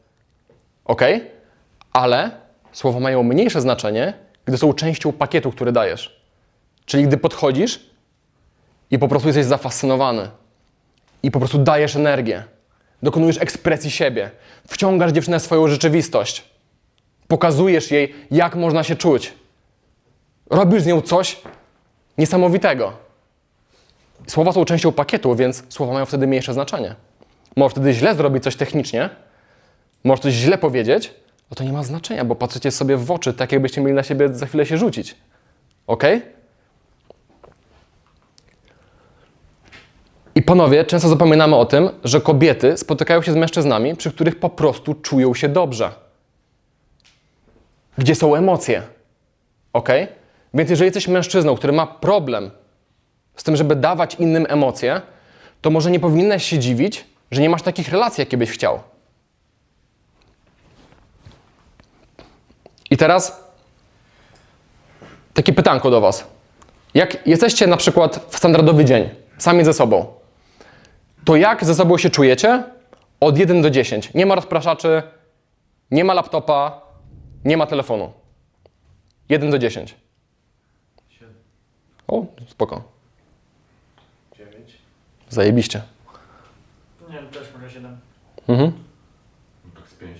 [0.84, 1.02] Ok?
[1.92, 2.30] Ale
[2.72, 4.14] słowa mają mniejsze znaczenie,
[4.44, 6.20] gdy są częścią pakietu, który dajesz.
[6.84, 7.90] Czyli gdy podchodzisz
[8.90, 10.30] i po prostu jesteś zafascynowany
[11.22, 12.44] i po prostu dajesz energię,
[13.02, 14.30] dokonujesz ekspresji siebie,
[14.68, 16.44] wciągasz dziewczynę w swoją rzeczywistość,
[17.28, 19.34] pokazujesz jej, jak można się czuć.
[20.50, 21.40] Robisz z nią coś
[22.18, 22.92] niesamowitego.
[24.26, 26.94] Słowa są częścią pakietu, więc słowa mają wtedy mniejsze znaczenie.
[27.56, 29.10] Możesz wtedy źle zrobić coś technicznie,
[30.04, 31.14] możesz coś źle powiedzieć,
[31.50, 34.34] no to nie ma znaczenia, bo patrzycie sobie w oczy, tak jakbyście mieli na siebie
[34.34, 35.16] za chwilę się rzucić.
[35.86, 36.04] Ok?
[40.34, 44.50] I panowie, często zapominamy o tym, że kobiety spotykają się z mężczyznami, przy których po
[44.50, 45.90] prostu czują się dobrze.
[47.98, 48.82] Gdzie są emocje.
[49.72, 49.88] Ok?
[50.54, 52.50] Więc jeżeli jesteś mężczyzną, który ma problem
[53.36, 55.00] z tym, żeby dawać innym emocje,
[55.60, 58.80] to może nie powinieneś się dziwić, że nie masz takich relacji, jakie byś chciał.
[62.90, 63.44] I teraz
[65.34, 66.26] takie pytanko do Was.
[66.94, 70.06] Jak jesteście na przykład w standardowy dzień, sami ze sobą,
[71.24, 72.64] to jak ze sobą się czujecie
[73.20, 74.14] od 1 do 10?
[74.14, 75.02] Nie ma rozpraszaczy,
[75.90, 76.80] nie ma laptopa,
[77.44, 78.12] nie ma telefonu.
[79.28, 79.94] 1 do 10.
[82.08, 82.82] O, spoko.
[84.38, 84.78] 9.
[85.28, 85.82] Zajebiście.
[87.08, 87.98] Nie wiem, też może 7.
[88.48, 88.72] Mhm.
[89.64, 90.18] No tak z 5.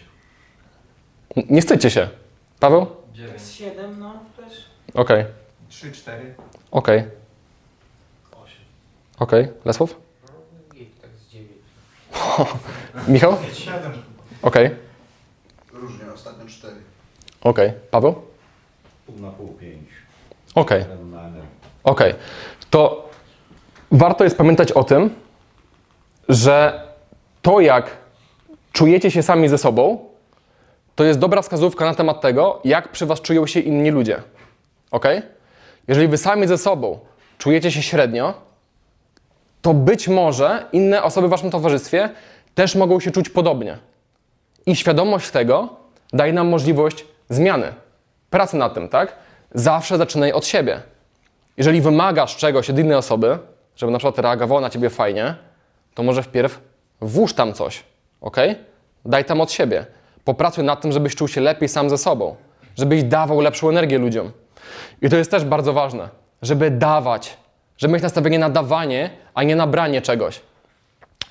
[1.36, 2.08] N- Nie wstydźcie się.
[2.60, 2.86] Paweł?
[3.14, 3.40] 9.
[3.42, 4.64] Z 7, no też.
[4.94, 5.24] Okej,
[5.68, 6.34] 3, 4.
[6.70, 7.04] okej,
[8.32, 8.46] 8.
[9.18, 9.48] okej.
[9.64, 9.94] Lesław?
[10.74, 11.50] Git, tak z 9.
[13.08, 13.36] Michał?
[13.54, 13.92] 7.
[14.42, 14.70] Okej,
[15.72, 16.76] Różnie, ostatnio cztery.
[17.40, 17.72] okej.
[17.90, 18.14] Paweł?
[19.06, 19.88] Pół na pół, pięć.
[20.54, 20.84] Okej.
[21.12, 21.48] Na energię.
[21.84, 22.14] Okej,
[22.70, 23.08] to
[23.92, 25.10] warto jest pamiętać o tym,
[26.28, 26.82] że
[27.42, 27.90] to jak
[28.72, 29.98] czujecie się sami ze sobą,
[30.94, 34.22] to jest dobra wskazówka na temat tego, jak przy was czują się inni ludzie.
[34.90, 35.04] Ok?
[35.88, 36.98] Jeżeli wy sami ze sobą
[37.38, 38.34] czujecie się średnio,
[39.62, 42.10] to być może inne osoby w waszym towarzystwie
[42.54, 43.78] też mogą się czuć podobnie.
[44.66, 45.76] I świadomość tego
[46.12, 47.72] daje nam możliwość zmiany,
[48.30, 49.12] pracy nad tym, tak?
[49.54, 50.80] Zawsze zaczynaj od siebie.
[51.58, 53.38] Jeżeli wymagasz czegoś od innej osoby,
[53.76, 55.34] żeby na przykład reagowała na ciebie fajnie,
[55.94, 56.60] to może wpierw
[57.00, 57.84] włóż tam coś,
[58.20, 58.36] ok?
[59.04, 59.86] Daj tam od siebie.
[60.24, 62.36] Popracuj nad tym, żebyś czuł się lepiej sam ze sobą,
[62.76, 64.30] żebyś dawał lepszą energię ludziom.
[65.02, 66.08] I to jest też bardzo ważne,
[66.42, 67.36] żeby dawać,
[67.76, 70.40] żeby mieć nastawienie na dawanie, a nie na branie czegoś.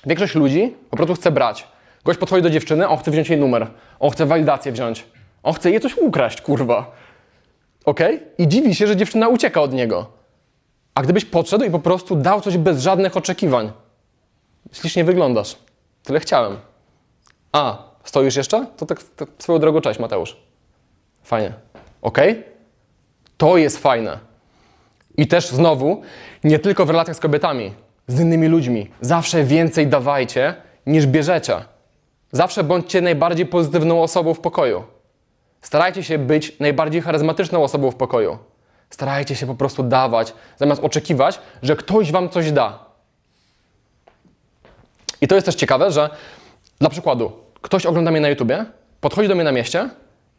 [0.06, 1.68] Większość ludzi po prostu chce brać.
[2.04, 3.70] Gość podchodzi do dziewczyny, on chce wziąć jej numer,
[4.00, 5.06] on chce walidację wziąć,
[5.42, 6.90] on chce jej coś ukraść, kurwa.
[7.84, 8.00] Ok?
[8.38, 10.17] I dziwi się, że dziewczyna ucieka od niego.
[10.98, 13.72] A gdybyś podszedł i po prostu dał coś bez żadnych oczekiwań.
[14.72, 15.56] Ślicznie wyglądasz.
[16.02, 16.56] Tyle chciałem.
[17.52, 18.66] A, stoisz jeszcze?
[18.76, 18.98] To tak,
[19.38, 20.36] swoją drogą, cześć Mateusz.
[21.22, 21.52] Fajnie.
[22.02, 22.18] Ok?
[23.36, 24.18] To jest fajne.
[25.16, 26.02] I też znowu,
[26.44, 27.72] nie tylko w relacjach z kobietami,
[28.06, 28.90] z innymi ludźmi.
[29.00, 30.54] Zawsze więcej dawajcie
[30.86, 31.56] niż bierzecie.
[32.32, 34.82] Zawsze bądźcie najbardziej pozytywną osobą w pokoju.
[35.60, 38.38] Starajcie się być najbardziej charyzmatyczną osobą w pokoju.
[38.90, 42.78] Starajcie się po prostu dawać, zamiast oczekiwać, że ktoś wam coś da.
[45.20, 46.10] I to jest też ciekawe, że
[46.78, 47.32] dla przykładu,
[47.62, 48.64] ktoś ogląda mnie na YouTubie,
[49.00, 49.90] podchodzi do mnie na mieście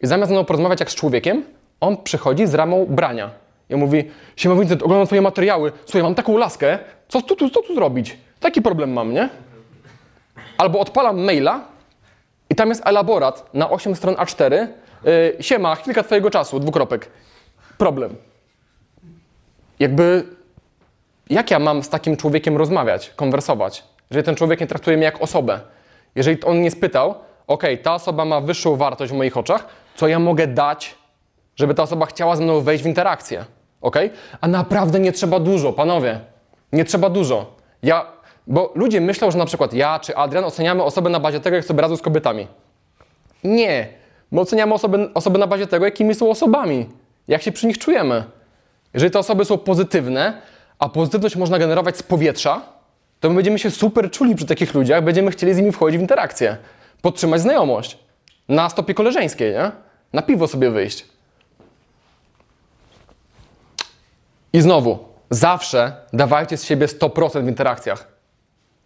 [0.01, 1.43] i zamiast ze mną porozmawiać jak z człowiekiem,
[1.79, 3.29] on przychodzi z ramą brania.
[3.69, 7.61] I mówi, siema Vincent, oglądam twoje materiały, słuchaj, mam taką laskę, co tu, tu, co
[7.61, 8.17] tu zrobić?
[8.39, 9.29] Taki problem mam, nie?
[10.57, 11.61] Albo odpalam maila
[12.49, 14.67] i tam jest elaborat na 8 stron A4.
[15.03, 17.09] Yy, siema, chwilka twojego czasu, dwukropek.
[17.77, 18.28] Problem.
[19.79, 20.23] Jakby,
[21.29, 25.21] jak ja mam z takim człowiekiem rozmawiać, konwersować, jeżeli ten człowiek nie traktuje mnie jak
[25.21, 25.59] osobę?
[26.15, 27.15] Jeżeli on nie spytał,
[27.47, 29.65] ok, ta osoba ma wyższą wartość w moich oczach,
[29.95, 30.95] co ja mogę dać,
[31.55, 33.45] żeby ta osoba chciała ze mną wejść w interakcję?
[33.81, 33.95] Ok?
[34.41, 36.19] A naprawdę nie trzeba dużo, panowie.
[36.73, 37.55] Nie trzeba dużo.
[37.83, 38.05] Ja,
[38.47, 41.65] bo ludzie myślą, że na przykład ja czy Adrian oceniamy osobę na bazie tego, jak
[41.65, 42.47] sobie radzą z kobietami.
[43.43, 43.87] Nie.
[44.31, 46.89] My oceniamy osoby, osoby na bazie tego, jakimi są osobami,
[47.27, 48.23] jak się przy nich czujemy.
[48.93, 50.41] Jeżeli te osoby są pozytywne,
[50.79, 52.61] a pozytywność można generować z powietrza,
[53.19, 56.01] to my będziemy się super czuli przy takich ludziach, będziemy chcieli z nimi wchodzić w
[56.01, 56.57] interakcję,
[57.01, 57.97] podtrzymać znajomość.
[58.49, 59.71] Na stopie koleżeńskiej, nie?
[60.13, 61.05] Na piwo sobie wyjść.
[64.53, 64.99] I znowu,
[65.29, 68.07] zawsze dawajcie z siebie 100% w interakcjach.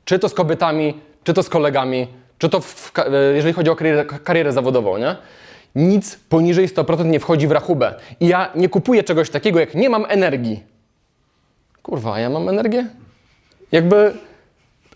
[0.05, 2.07] Czy to z kobietami, czy to z kolegami,
[2.37, 5.15] czy to w, e, jeżeli chodzi o karierę, karierę zawodową, nie?
[5.75, 7.95] Nic poniżej 100% nie wchodzi w rachubę.
[8.19, 10.63] I ja nie kupuję czegoś takiego, jak nie mam energii.
[11.83, 12.87] Kurwa, ja mam energię?
[13.71, 14.13] Jakby,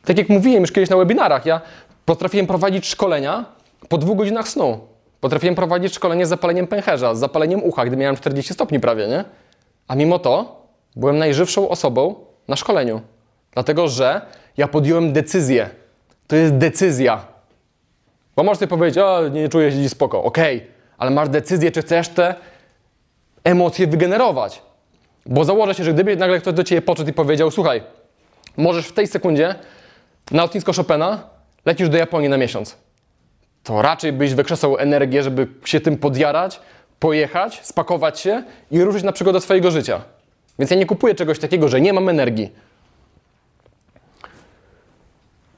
[0.05, 1.61] tak jak mówiłem już kiedyś na webinarach, ja
[2.05, 3.45] potrafiłem prowadzić szkolenia
[3.89, 4.79] po dwóch godzinach snu.
[5.21, 9.23] Potrafiłem prowadzić szkolenie z zapaleniem pęcherza, z zapaleniem ucha, gdy miałem 40 stopni prawie, nie?
[9.87, 10.61] A mimo to
[10.95, 12.15] byłem najżywszą osobą
[12.47, 13.01] na szkoleniu.
[13.53, 14.21] Dlatego, że
[14.57, 15.69] ja podjąłem decyzję.
[16.27, 17.36] To jest decyzja.
[18.37, 20.23] Bo możesz sobie powiedzieć, o, nie czuję się dziś spoko.
[20.23, 22.35] Okej, ale masz decyzję, czy chcesz te
[23.43, 24.61] emocje wygenerować.
[25.25, 27.83] Bo założę się, że gdyby nagle ktoś do ciebie podszedł i powiedział, słuchaj,
[28.57, 29.55] możesz w tej sekundzie
[30.31, 31.23] na lotnisko Chopina
[31.65, 32.77] lecisz do Japonii na miesiąc.
[33.63, 36.59] To raczej byś wykrzesał energię, żeby się tym podjarać,
[36.99, 40.01] pojechać, spakować się i ruszyć na przygodę swojego życia.
[40.59, 42.51] Więc ja nie kupuję czegoś takiego, że nie mam energii.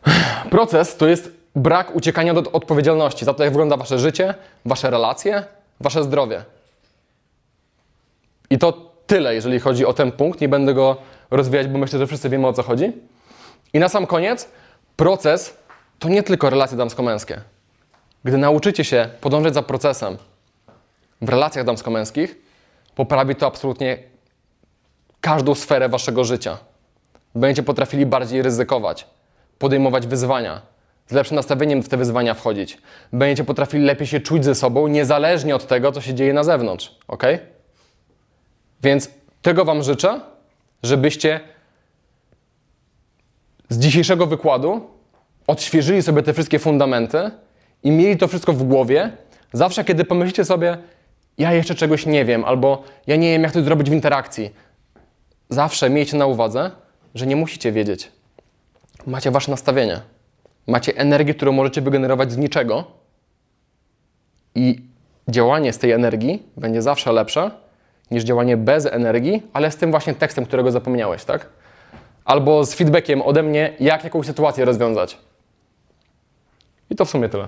[0.52, 4.34] Proces to jest brak uciekania od odpowiedzialności za to, jak wygląda wasze życie,
[4.66, 5.44] wasze relacje,
[5.80, 6.44] wasze zdrowie.
[8.50, 10.42] I to tyle, jeżeli chodzi o ten punkt.
[10.42, 10.98] Nie będę go
[11.32, 12.92] rozwijać, bo myślę, że wszyscy wiemy o co chodzi.
[13.74, 14.50] I na sam koniec,
[14.96, 15.58] proces
[16.00, 17.42] to nie tylko relacje damsko-męskie.
[18.24, 20.18] Gdy nauczycie się podążać za procesem
[21.22, 22.36] w relacjach damsko-męskich,
[22.96, 23.98] poprawi to absolutnie
[25.22, 26.58] każdą sferę waszego życia.
[27.36, 29.08] Będziecie potrafili bardziej ryzykować,
[29.60, 30.62] podejmować wyzwania,
[31.10, 32.78] z lepszym nastawieniem w te wyzwania wchodzić.
[33.14, 36.96] Będziecie potrafili lepiej się czuć ze sobą, niezależnie od tego, co się dzieje na zewnątrz.
[37.08, 37.24] Ok?
[38.84, 39.10] Więc
[39.42, 40.20] tego Wam życzę,
[40.84, 41.40] żebyście
[43.70, 44.90] z dzisiejszego wykładu
[45.48, 47.32] odświeżyli sobie te wszystkie fundamenty
[47.84, 49.12] i mieli to wszystko w głowie.
[49.54, 50.78] Zawsze, kiedy pomyślicie sobie,
[51.38, 54.54] ja jeszcze czegoś nie wiem, albo ja nie wiem, jak to zrobić w interakcji,
[55.50, 56.72] zawsze miejcie na uwadze,
[57.16, 58.12] że nie musicie wiedzieć.
[59.06, 60.02] Macie wasze nastawienie.
[60.70, 62.84] Macie energię, którą możecie wygenerować z niczego
[64.56, 64.82] i
[65.28, 67.52] działanie z tej energii będzie zawsze lepsze
[68.12, 71.50] niż działanie bez energii, ale z tym właśnie tekstem, którego zapomniałeś, tak?
[72.26, 75.18] Albo z feedbackiem ode mnie, jak jakąś sytuację rozwiązać.
[76.90, 77.48] I to w sumie tyle.